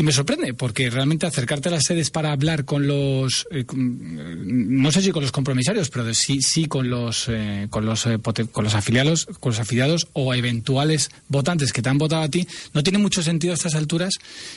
[0.02, 4.82] Y me sorprende, porque realmente acercarte a las sedes para hablar con los, eh, con-
[4.82, 8.18] no sé si con los compromisarios, pero sí, sí con los, eh, con los, eh,
[8.52, 12.48] con los afiliados, con los afiliados o eventuales votantes que te han votado a ti,
[12.74, 14.16] no tiene mucho sentido a estas alturas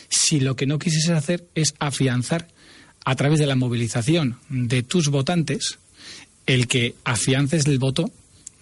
[0.09, 2.49] si lo que no quisieses hacer es afianzar
[3.05, 5.77] a través de la movilización de tus votantes
[6.47, 8.11] el que afiances el voto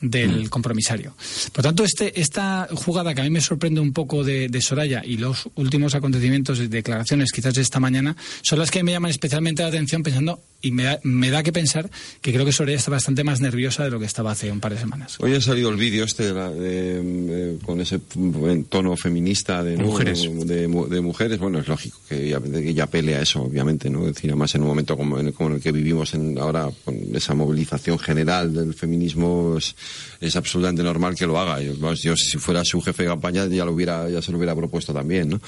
[0.02, 1.14] del compromisario.
[1.52, 5.02] Por tanto, este, esta jugada que a mí me sorprende un poco de, de Soraya
[5.04, 9.10] y los últimos acontecimientos y declaraciones quizás de esta mañana son las que me llaman
[9.10, 11.90] especialmente la atención pensando y me da, me da que pensar
[12.20, 14.74] que creo que Soraya está bastante más nerviosa de lo que estaba hace un par
[14.74, 15.16] de semanas.
[15.20, 19.76] Hoy ha salido el vídeo este de la- de, con ese mm, tono feminista de,
[19.76, 19.84] ¿no?
[19.86, 20.22] Mujeres.
[20.46, 21.38] de, mu- de mujeres.
[21.38, 24.06] Bueno, es lógico que ella, ella pelea eso, obviamente, ¿no?
[24.06, 26.68] Es decir, además en un momento como en, como en el que vivimos en, ahora,
[26.84, 29.74] con esa movilización general del feminismo, es,
[30.20, 31.60] es absolutamente normal que lo haga.
[31.60, 34.92] Yo, si fuera su jefe de campaña ya lo hubiera, ya se lo hubiera propuesto
[34.92, 35.40] también, ¿no?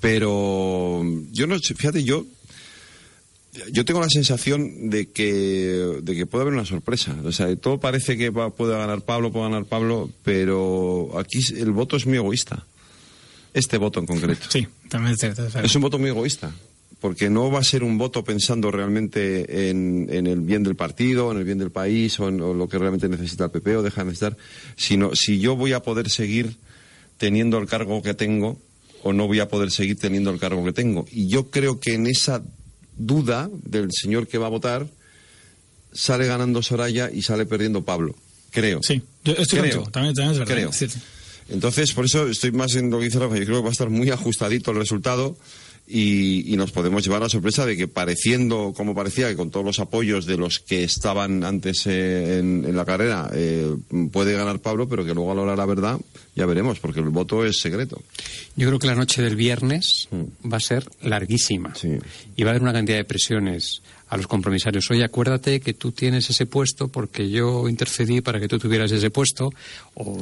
[0.00, 2.24] Pero yo no, fíjate, yo
[3.72, 7.16] yo tengo la sensación de que, de que puede haber una sorpresa.
[7.24, 11.70] O sea, todo parece que va- puede ganar Pablo, puede ganar Pablo, pero aquí el
[11.70, 12.66] voto es muy egoísta.
[13.54, 14.46] Este voto en concreto.
[14.50, 15.46] Sí, también es cierto.
[15.46, 15.54] es.
[15.54, 16.52] Es un voto muy egoísta.
[17.00, 21.30] Porque no va a ser un voto pensando realmente en, en el bien del partido,
[21.30, 23.82] en el bien del país o en o lo que realmente necesita el PP o
[23.82, 24.36] deja de necesitar,
[24.76, 26.56] sino si yo voy a poder seguir
[27.18, 28.58] teniendo el cargo que tengo
[29.02, 31.06] o no voy a poder seguir teniendo el cargo que tengo.
[31.10, 32.42] Y yo creo que en esa
[32.96, 34.86] duda del señor que va a votar
[35.92, 38.14] sale ganando Soraya y sale perdiendo Pablo.
[38.50, 38.80] Creo.
[38.82, 39.82] Sí, yo estoy Creo.
[39.84, 40.54] también, también es verdad.
[40.54, 40.72] Creo.
[40.72, 40.98] Sí, sí.
[41.48, 43.36] Entonces, por eso estoy más en lo que dice Rafa.
[43.36, 45.36] Yo creo que va a estar muy ajustadito el resultado
[45.88, 49.64] y, y nos podemos llevar la sorpresa de que pareciendo, como parecía, que con todos
[49.64, 53.74] los apoyos de los que estaban antes eh, en, en la carrera, eh,
[54.12, 56.00] puede ganar Pablo, pero que luego a la hora de la verdad
[56.34, 58.02] ya veremos, porque el voto es secreto.
[58.56, 60.52] Yo creo que la noche del viernes Mm.
[60.52, 61.72] va a ser larguísima.
[62.36, 64.88] Y va a haber una cantidad de presiones a los compromisarios.
[64.90, 69.10] Oye, acuérdate que tú tienes ese puesto porque yo intercedí para que tú tuvieras ese
[69.10, 69.52] puesto,
[69.94, 70.16] o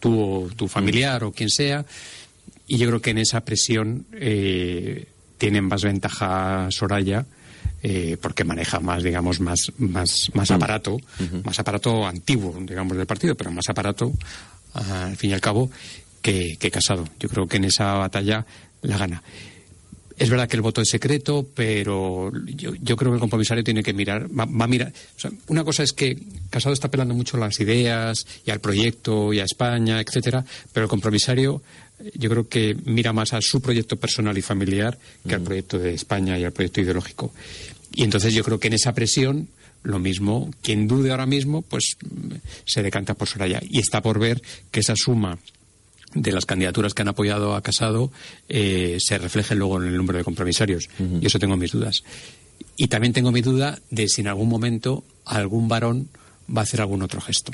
[0.00, 1.84] tú o tu familiar o quien sea.
[2.72, 5.04] Y yo creo que en esa presión eh,
[5.36, 7.26] tienen más ventaja Soraya.
[7.82, 10.96] eh, porque maneja más, digamos, más, más, más aparato,
[11.44, 14.10] más aparato antiguo, digamos, del partido, pero más aparato,
[14.72, 15.70] al fin y al cabo,
[16.22, 17.06] que, que Casado.
[17.20, 18.46] Yo creo que en esa batalla
[18.80, 19.22] la gana.
[20.16, 23.82] Es verdad que el voto es secreto, pero yo, yo creo que el compromisario tiene
[23.82, 24.92] que mirar, va, va a mirar.
[25.16, 26.16] o sea, una cosa es que
[26.48, 30.84] Casado está apelando mucho a las ideas y al proyecto y a España, etcétera, pero
[30.84, 31.62] el compromisario
[32.14, 35.94] yo creo que mira más a su proyecto personal y familiar que al proyecto de
[35.94, 37.32] España y al proyecto ideológico.
[37.94, 39.48] Y entonces yo creo que en esa presión,
[39.82, 42.34] lo mismo, quien dude ahora mismo, pues mm,
[42.64, 43.60] se decanta por Soraya.
[43.62, 45.38] Y está por ver que esa suma
[46.14, 48.12] de las candidaturas que han apoyado a Casado
[48.48, 50.88] eh, se refleje luego en el número de compromisarios.
[51.20, 52.02] Y eso tengo mis dudas.
[52.76, 56.08] Y también tengo mi duda de si en algún momento algún varón
[56.54, 57.52] va a hacer algún otro gesto.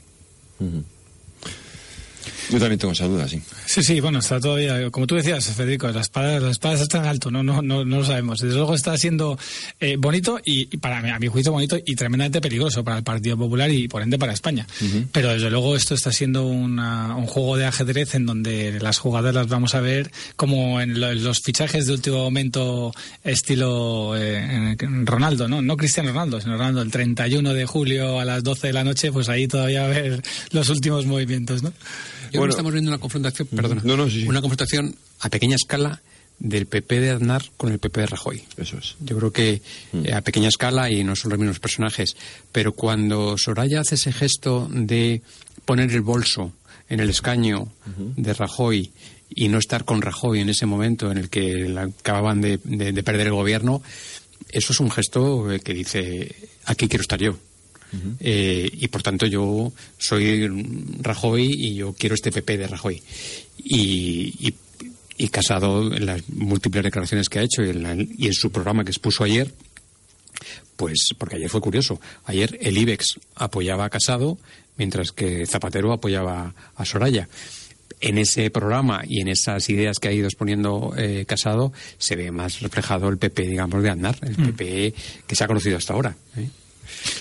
[2.50, 3.40] Yo también tengo esa duda, sí.
[3.66, 7.30] Sí, sí, bueno, está todavía, como tú decías, Federico, las espadas, las espadas están alto,
[7.30, 8.40] no, no, no, no lo sabemos.
[8.40, 9.38] Desde luego está siendo
[9.80, 13.04] eh, bonito y, y para mí, a mi juicio bonito y tremendamente peligroso para el
[13.04, 14.66] Partido Popular y por ende para España.
[15.12, 19.34] Pero desde luego esto está siendo una- un juego de ajedrez en donde las jugadas
[19.34, 22.92] las vamos a ver como en lo- en los fichajes de último momento
[23.24, 25.62] estilo eh, Ronaldo, ¿no?
[25.62, 29.12] No Cristiano Ronaldo, sino Ronaldo el 31 de julio a las 12 de la noche,
[29.12, 31.72] pues ahí todavía va a ver los últimos movimientos, ¿no?
[32.28, 33.82] Yo creo que estamos viendo una confrontación, perdona,
[34.28, 36.00] una confrontación a pequeña escala
[36.38, 38.44] del PP de Aznar con el PP de Rajoy.
[38.56, 38.94] Eso es.
[39.00, 39.60] Yo creo que
[40.04, 42.16] eh, a pequeña escala y no son los mismos personajes,
[42.52, 45.22] pero cuando Soraya hace ese gesto de
[45.64, 46.52] poner el bolso
[46.88, 47.68] en el escaño
[48.16, 48.92] de Rajoy
[49.30, 52.92] y no estar con Rajoy en ese momento en el que la- acababan de, de-
[52.92, 53.82] de perder el gobierno,
[54.50, 57.36] eso es un gesto eh, que dice, aquí quiero estar yo.
[58.20, 60.46] Eh, y por tanto yo soy
[61.00, 63.02] Rajoy y yo quiero este PP de Rajoy.
[63.64, 64.54] Y, y,
[65.16, 68.50] y Casado, en las múltiples declaraciones que ha hecho y en, la- y en su
[68.52, 69.52] programa que expuso ayer,
[70.76, 72.00] pues porque ayer fue curioso.
[72.24, 74.38] Ayer el IBEX apoyaba a Casado,
[74.76, 77.28] mientras que Zapatero apoyaba a Soraya.
[78.00, 82.30] En ese programa y en esas ideas que ha ido exponiendo eh, Casado se ve
[82.30, 84.44] más reflejado el PP, digamos, de Aznar, el Mm.
[84.52, 84.94] PP
[85.26, 86.16] que se ha conocido hasta ahora.
[86.36, 86.48] ¿eh?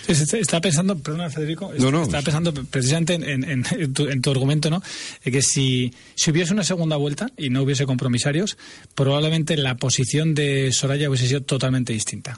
[0.08, 2.04] Estaba pensando, perdona Federico, No, no.
[2.04, 4.82] estaba pensando precisamente en, en- en- en tu, en tu argumento, ¿no?
[5.24, 8.58] De que si, si hubiese una segunda vuelta y no hubiese compromisarios,
[8.96, 12.38] probablemente la posición de Soraya hubiese sido totalmente distinta.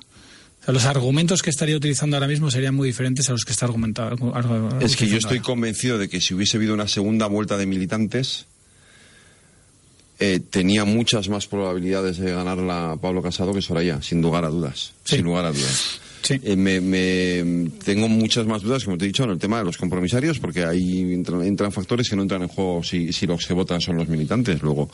[0.62, 3.52] O sea, los argumentos que estaría utilizando ahora mismo serían muy diferentes a los que
[3.54, 4.34] está argumentando.
[4.82, 8.46] Es que yo estoy convencido de que si hubiese habido una segunda vuelta de militantes,
[10.20, 14.92] eh, tenía muchas más probabilidades de ganarla Pablo Casado que Soraya, sin lugar a dudas.
[15.06, 16.02] Sin lugar a dudas.
[16.30, 19.66] Eh, me, me- tengo muchas más dudas, como te he dicho, en el tema de
[19.66, 23.54] los compromisarios, porque ahí entran, factores que no entran en juego si, si los que
[23.54, 24.62] votan son los militantes.
[24.62, 24.90] Luego,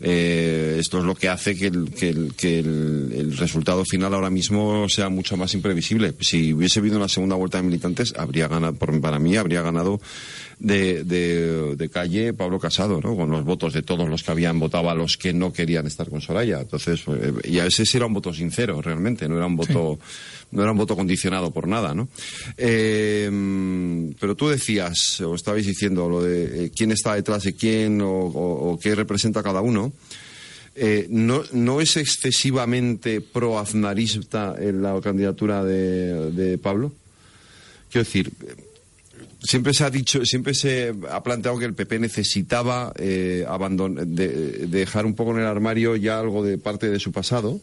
[0.00, 4.30] eh, esto es lo que hace que, el, que, el, que el- resultado final ahora
[4.30, 6.12] mismo sea mucho más imprevisible.
[6.20, 10.00] Si hubiese habido una segunda vuelta de militantes, habría ganado, para mí, habría ganado
[10.60, 13.16] de, de, de calle Pablo Casado, ¿no?
[13.16, 16.08] Con los votos de todos los que habían votado a los que no querían estar
[16.10, 16.60] con Soraya.
[16.60, 19.98] Entonces, eh, y a sí era un voto sincero, realmente, no era un voto,
[20.52, 22.08] no era un voto condicionado por nada, ¿no?
[22.58, 28.00] Eh, pero tú decías, o estabais diciendo, lo de eh, quién está detrás de quién
[28.02, 29.92] o, o- o qué representa cada uno.
[30.76, 36.92] Eh, no, ¿No es excesivamente pro-aznarista en la candidatura de, de Pablo?
[37.90, 38.30] Quiero decir,
[39.42, 44.66] siempre se ha dicho, siempre se ha planteado que el PP necesitaba eh, abandon- de-
[44.68, 47.60] dejar un poco en el armario ya algo de parte de su pasado,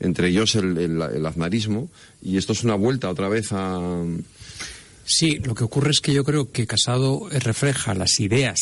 [0.00, 1.90] entre ellos el, el- el aznarismo,
[2.22, 3.78] y esto es una vuelta otra vez a...
[5.10, 8.58] Sí, lo que ocurre es que yo creo que Casado refleja las ideas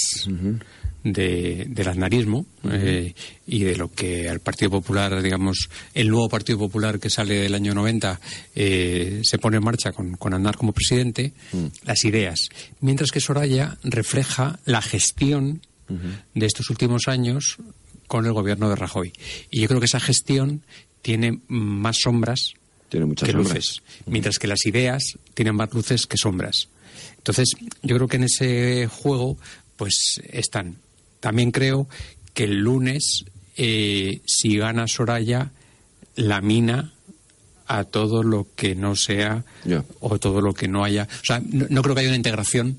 [1.05, 3.15] de, del aznarismo eh,
[3.47, 7.55] y de lo que al Partido Popular, digamos, el nuevo Partido Popular que sale del
[7.55, 8.21] año 90
[8.55, 11.33] eh, se pone en marcha con, con Aznar como presidente,
[11.85, 12.49] las ideas.
[12.81, 15.63] Mientras que Soraya refleja la gestión
[16.35, 17.59] de estos últimos años
[18.09, 19.13] con el gobierno de Rajoy.
[19.51, 20.63] Y yo creo que esa gestión
[21.03, 22.55] tiene más sombras
[22.89, 23.55] tiene muchas que sombras.
[23.55, 26.69] luces, mientras que las ideas tienen más luces que sombras.
[27.19, 29.37] Entonces, yo creo que en ese juego,
[29.77, 30.79] pues están.
[31.27, 31.89] También creo
[32.35, 33.25] que el lunes,
[33.57, 35.51] eh, si gana Soraya,
[36.15, 36.93] lamina
[37.67, 39.45] a todo lo que no sea
[39.99, 41.09] o todo lo que no haya.
[41.11, 42.79] O sea, no, no creo que haya una integración.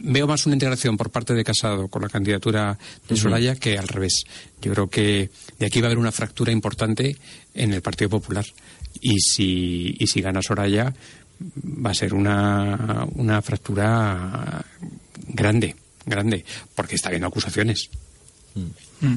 [0.00, 3.16] Veo más una integración por parte de Casado con la candidatura de.
[3.16, 4.24] Soraya que al revés.
[4.60, 7.16] Yo creo que de aquí va a haber una fractura importante
[7.54, 8.44] en el Partido Popular.
[9.00, 10.92] Y si, y si gana Soraya,
[11.64, 14.62] va a ser una, una fractura
[15.28, 15.76] grande,
[16.06, 16.44] grande,
[16.74, 17.88] porque está habiendo acusaciones.
[18.54, 19.16] Mm.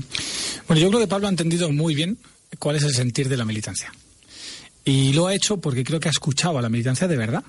[0.68, 2.18] Bueno, yo creo que Pablo ha entendido muy bien
[2.60, 3.92] cuál es el sentir de la militancia.
[4.84, 7.44] Y lo ha hecho porque creo que ha escuchado a la militancia de verdad.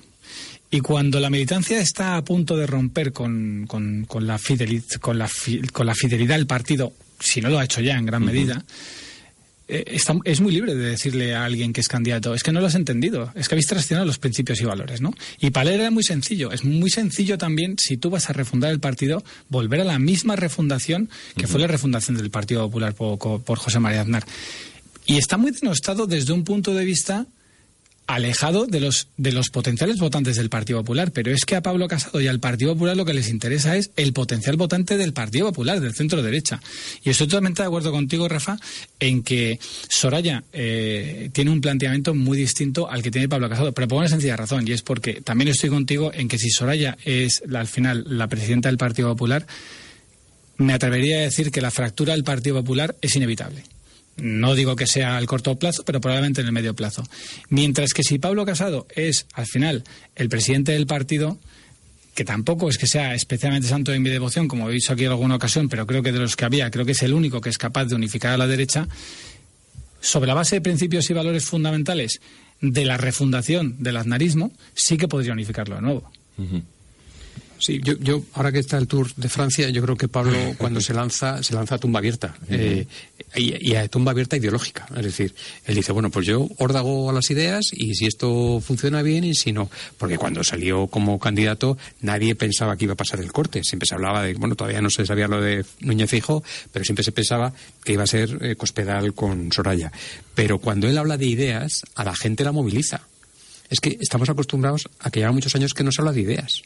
[0.71, 5.17] Y cuando la militancia está a punto de romper con, con- con la, fideli- con,
[5.17, 8.23] la fi- con la fidelidad del partido, si no lo ha hecho ya en gran
[8.23, 8.63] medida,
[9.69, 12.59] eh, está- es muy libre de decirle a alguien que es candidato, es que no
[12.59, 15.13] lo has entendido, es que habéis traicionado los principios y valores, ¿no?
[15.39, 18.71] Y para él era muy sencillo, es muy sencillo también, si tú vas a refundar
[18.71, 23.17] el partido, volver a la misma refundación que fue la refundación del Partido Popular por,
[23.43, 24.25] por José María Aznar.
[25.05, 27.25] Y está muy denostado desde un punto de vista
[28.09, 31.87] alejado de los, de los potenciales votantes del Partido Popular, pero es que a Pablo
[31.87, 35.45] Casado y al Partido Popular lo que les interesa es el potencial votante del Partido
[35.49, 36.59] Popular, del centro derecha.
[37.03, 38.57] Y estoy totalmente de acuerdo contigo, Rafa,
[38.99, 43.87] en que Soraya eh, tiene un planteamiento muy distinto al que tiene Pablo Casado, pero
[43.87, 47.43] por una sencilla razón, y es porque también estoy contigo en que si Soraya es
[47.53, 49.45] al final la presidenta del Partido Popular,
[50.57, 53.63] me atrevería a decir que la fractura del Partido Popular es inevitable.
[54.21, 57.03] No digo que sea al corto plazo, pero probablemente en el medio plazo.
[57.49, 59.83] Mientras que si Pablo Casado es, al final,
[60.15, 61.37] el presidente del partido,
[62.15, 65.11] que tampoco es que sea especialmente santo de mi devoción, como he dicho aquí en
[65.11, 67.49] alguna ocasión, pero creo que de los que había, creo que es el único que
[67.49, 68.87] es capaz de unificar a la derecha,
[70.01, 72.21] sobre la base de principios y valores fundamentales
[72.61, 76.11] de la refundación del aznarismo, sí que podría unificarlo de nuevo.
[77.59, 80.79] Sí, yo, yo, ahora que está el Tour de Francia, yo creo que Pablo, cuando
[80.79, 82.35] se lanza, se lanza a tumba abierta.
[82.49, 82.87] eh,
[83.35, 84.87] y, y a tumba abierta ideológica.
[84.95, 85.35] Es decir,
[85.65, 89.35] él dice, bueno, pues yo órdago a las ideas y si esto funciona bien y
[89.35, 89.69] si no.
[89.97, 93.63] Porque cuando salió como candidato, nadie pensaba que iba a pasar el corte.
[93.63, 97.03] Siempre se hablaba de, bueno, todavía no se sabía lo de Núñez Fijo, pero siempre
[97.03, 97.53] se pensaba
[97.83, 99.91] que iba a ser eh, Cospedal con Soraya.
[100.33, 103.01] Pero cuando él habla de ideas, a la gente la moviliza.
[103.69, 106.63] Es que estamos acostumbrados a que lleva muchos años que no se habla de ideas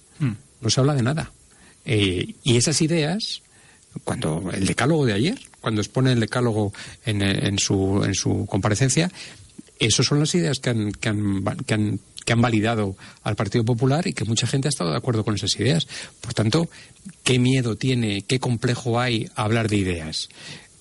[0.63, 1.31] no se habla de nada.
[1.85, 3.41] Eh, y esas ideas,
[4.03, 6.73] cuando el decálogo de ayer, cuando expone el decálogo
[7.05, 9.11] en, su, en su comparecencia,
[9.79, 13.65] esas son las ideas que han, que, han, que, han, que han validado al Partido
[13.65, 15.87] Popular y que mucha gente ha estado de acuerdo con esas ideas.
[16.21, 16.69] Por tanto,
[17.23, 20.29] ¿qué miedo tiene, qué complejo hay hablar de ideas?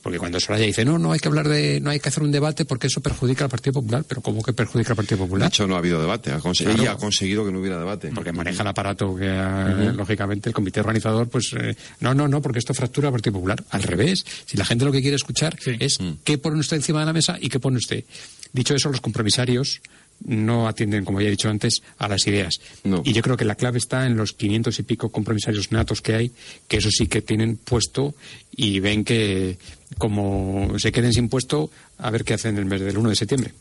[0.02, 2.32] Porque cuando Soraya dice, no, no hay que hablar de, no hay que hacer un
[2.32, 5.48] debate porque eso perjudica al Partido Popular, pero ¿cómo que perjudica al Partido De Popular?
[5.48, 6.32] hecho, no ha habido debate.
[6.32, 6.70] Ha Claro.
[6.82, 8.10] Ella ha conseguido que no hubiera debate.
[8.14, 9.96] porque maneja el aparato que Ujú.
[9.96, 13.62] lógicamente el comité organizador pues eh, no no no porque esto fractura al Partido Popular
[13.70, 17.06] al revés si la gente lo que quiere escuchar es qué pone usted encima de
[17.06, 18.04] la mesa y qué pone usted
[18.52, 19.80] dicho eso los compromisarios
[20.24, 22.60] no atienden como ya he dicho antes a las ideas.
[23.04, 26.14] Y yo creo que la clave está en los 500 y pico compromisarios natos que
[26.14, 26.32] hay
[26.68, 28.14] que eso sí que tienen puesto
[28.56, 29.58] y ven que
[29.98, 33.52] como se queden sin puesto a ver qué hacen el mes del 1 de septiembre.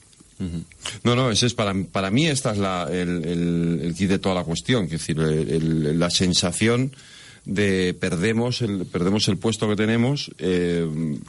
[1.03, 4.17] No, no, ese es para, para mí esta es la, el, el, el kit de
[4.17, 6.95] toda la cuestión, es decir, el- la sensación
[7.45, 10.87] de perdemos el, perdemos el puesto que tenemos, eh,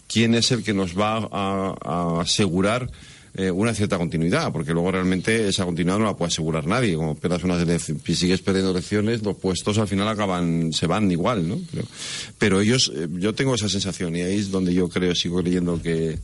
[0.08, 2.90] quién es el que nos va a, a asegurar
[3.34, 6.94] eh, una cierta continuidad, porque luego realmente esa continuidad no la puede asegurar nadie.
[6.96, 11.48] Como pierdas unas si sigues perdiendo elecciones, los puestos al final acaban, se van igual,
[11.48, 11.58] ¿no?
[11.72, 11.84] Pero,
[12.38, 15.80] pero ellos, eh, yo tengo esa sensación y ahí es donde yo creo, sigo creyendo
[15.80, 16.18] que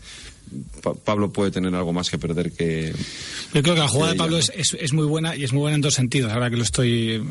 [0.82, 2.92] Pa- Pablo puede tener algo más que perder que.
[3.52, 5.60] Yo creo que la jugada de Pablo es, es, es muy buena y es muy
[5.60, 7.22] buena en dos sentidos, ahora que lo estoy,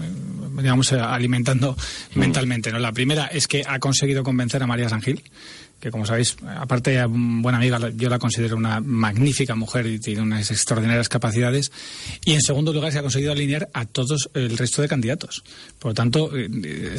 [0.55, 1.75] digamos, eh, alimentando
[2.13, 2.71] mentalmente.
[2.71, 2.78] ¿no?
[2.78, 5.23] La primera es que ha conseguido convencer a María Sangil,
[5.80, 10.49] que como sabéis, aparte buena amiga, yo la considero una magnífica mujer y tiene unas
[10.49, 11.71] extraordinarias capacidades.
[12.25, 15.43] Y en segundo lugar, se ha conseguido alinear a todos el resto de candidatos.
[15.78, 16.97] Por lo tanto, eh, eh,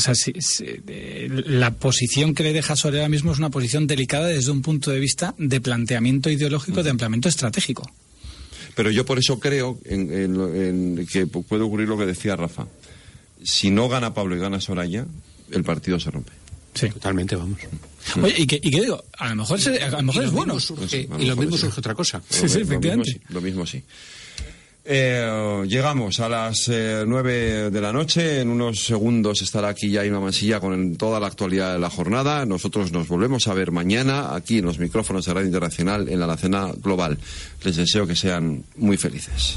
[0.87, 4.63] eh, la posición que le deja sobre ahora mismo es una posición delicada desde un
[4.63, 7.91] punto de vista de planteamiento ideológico, de ampliamiento estratégico.
[8.77, 12.69] Pero yo por eso creo en, en que pu- puede ocurrir lo que decía Rafa.
[13.43, 15.05] Si no gana Pablo y gana Soraya,
[15.51, 16.31] el partido se rompe.
[16.79, 16.89] Sí.
[16.91, 17.59] Totalmente, vamos.
[18.23, 19.03] Oye, ¿y qué, y qué digo?
[19.19, 20.55] A lo mejor, se- a lo mejor es lo bueno.
[20.61, 22.23] surge- Pues, y lo mismo surge otra cosa.
[22.29, 23.13] Sí, sí, Lo mismo efectivamente.
[23.13, 23.83] sí, Lo mismo sí.
[24.91, 28.41] Eh, llegamos a las eh, nueve de la noche.
[28.41, 31.91] En unos segundos estará aquí ya Ima Mansilla con el- toda la actualidad de la
[31.91, 32.47] jornada.
[32.47, 36.25] Nosotros nos volvemos a ver mañana aquí en los micrófonos de Radio Internacional en la
[36.25, 37.19] Alacena Global.
[37.65, 39.57] Les deseo que sean muy felices.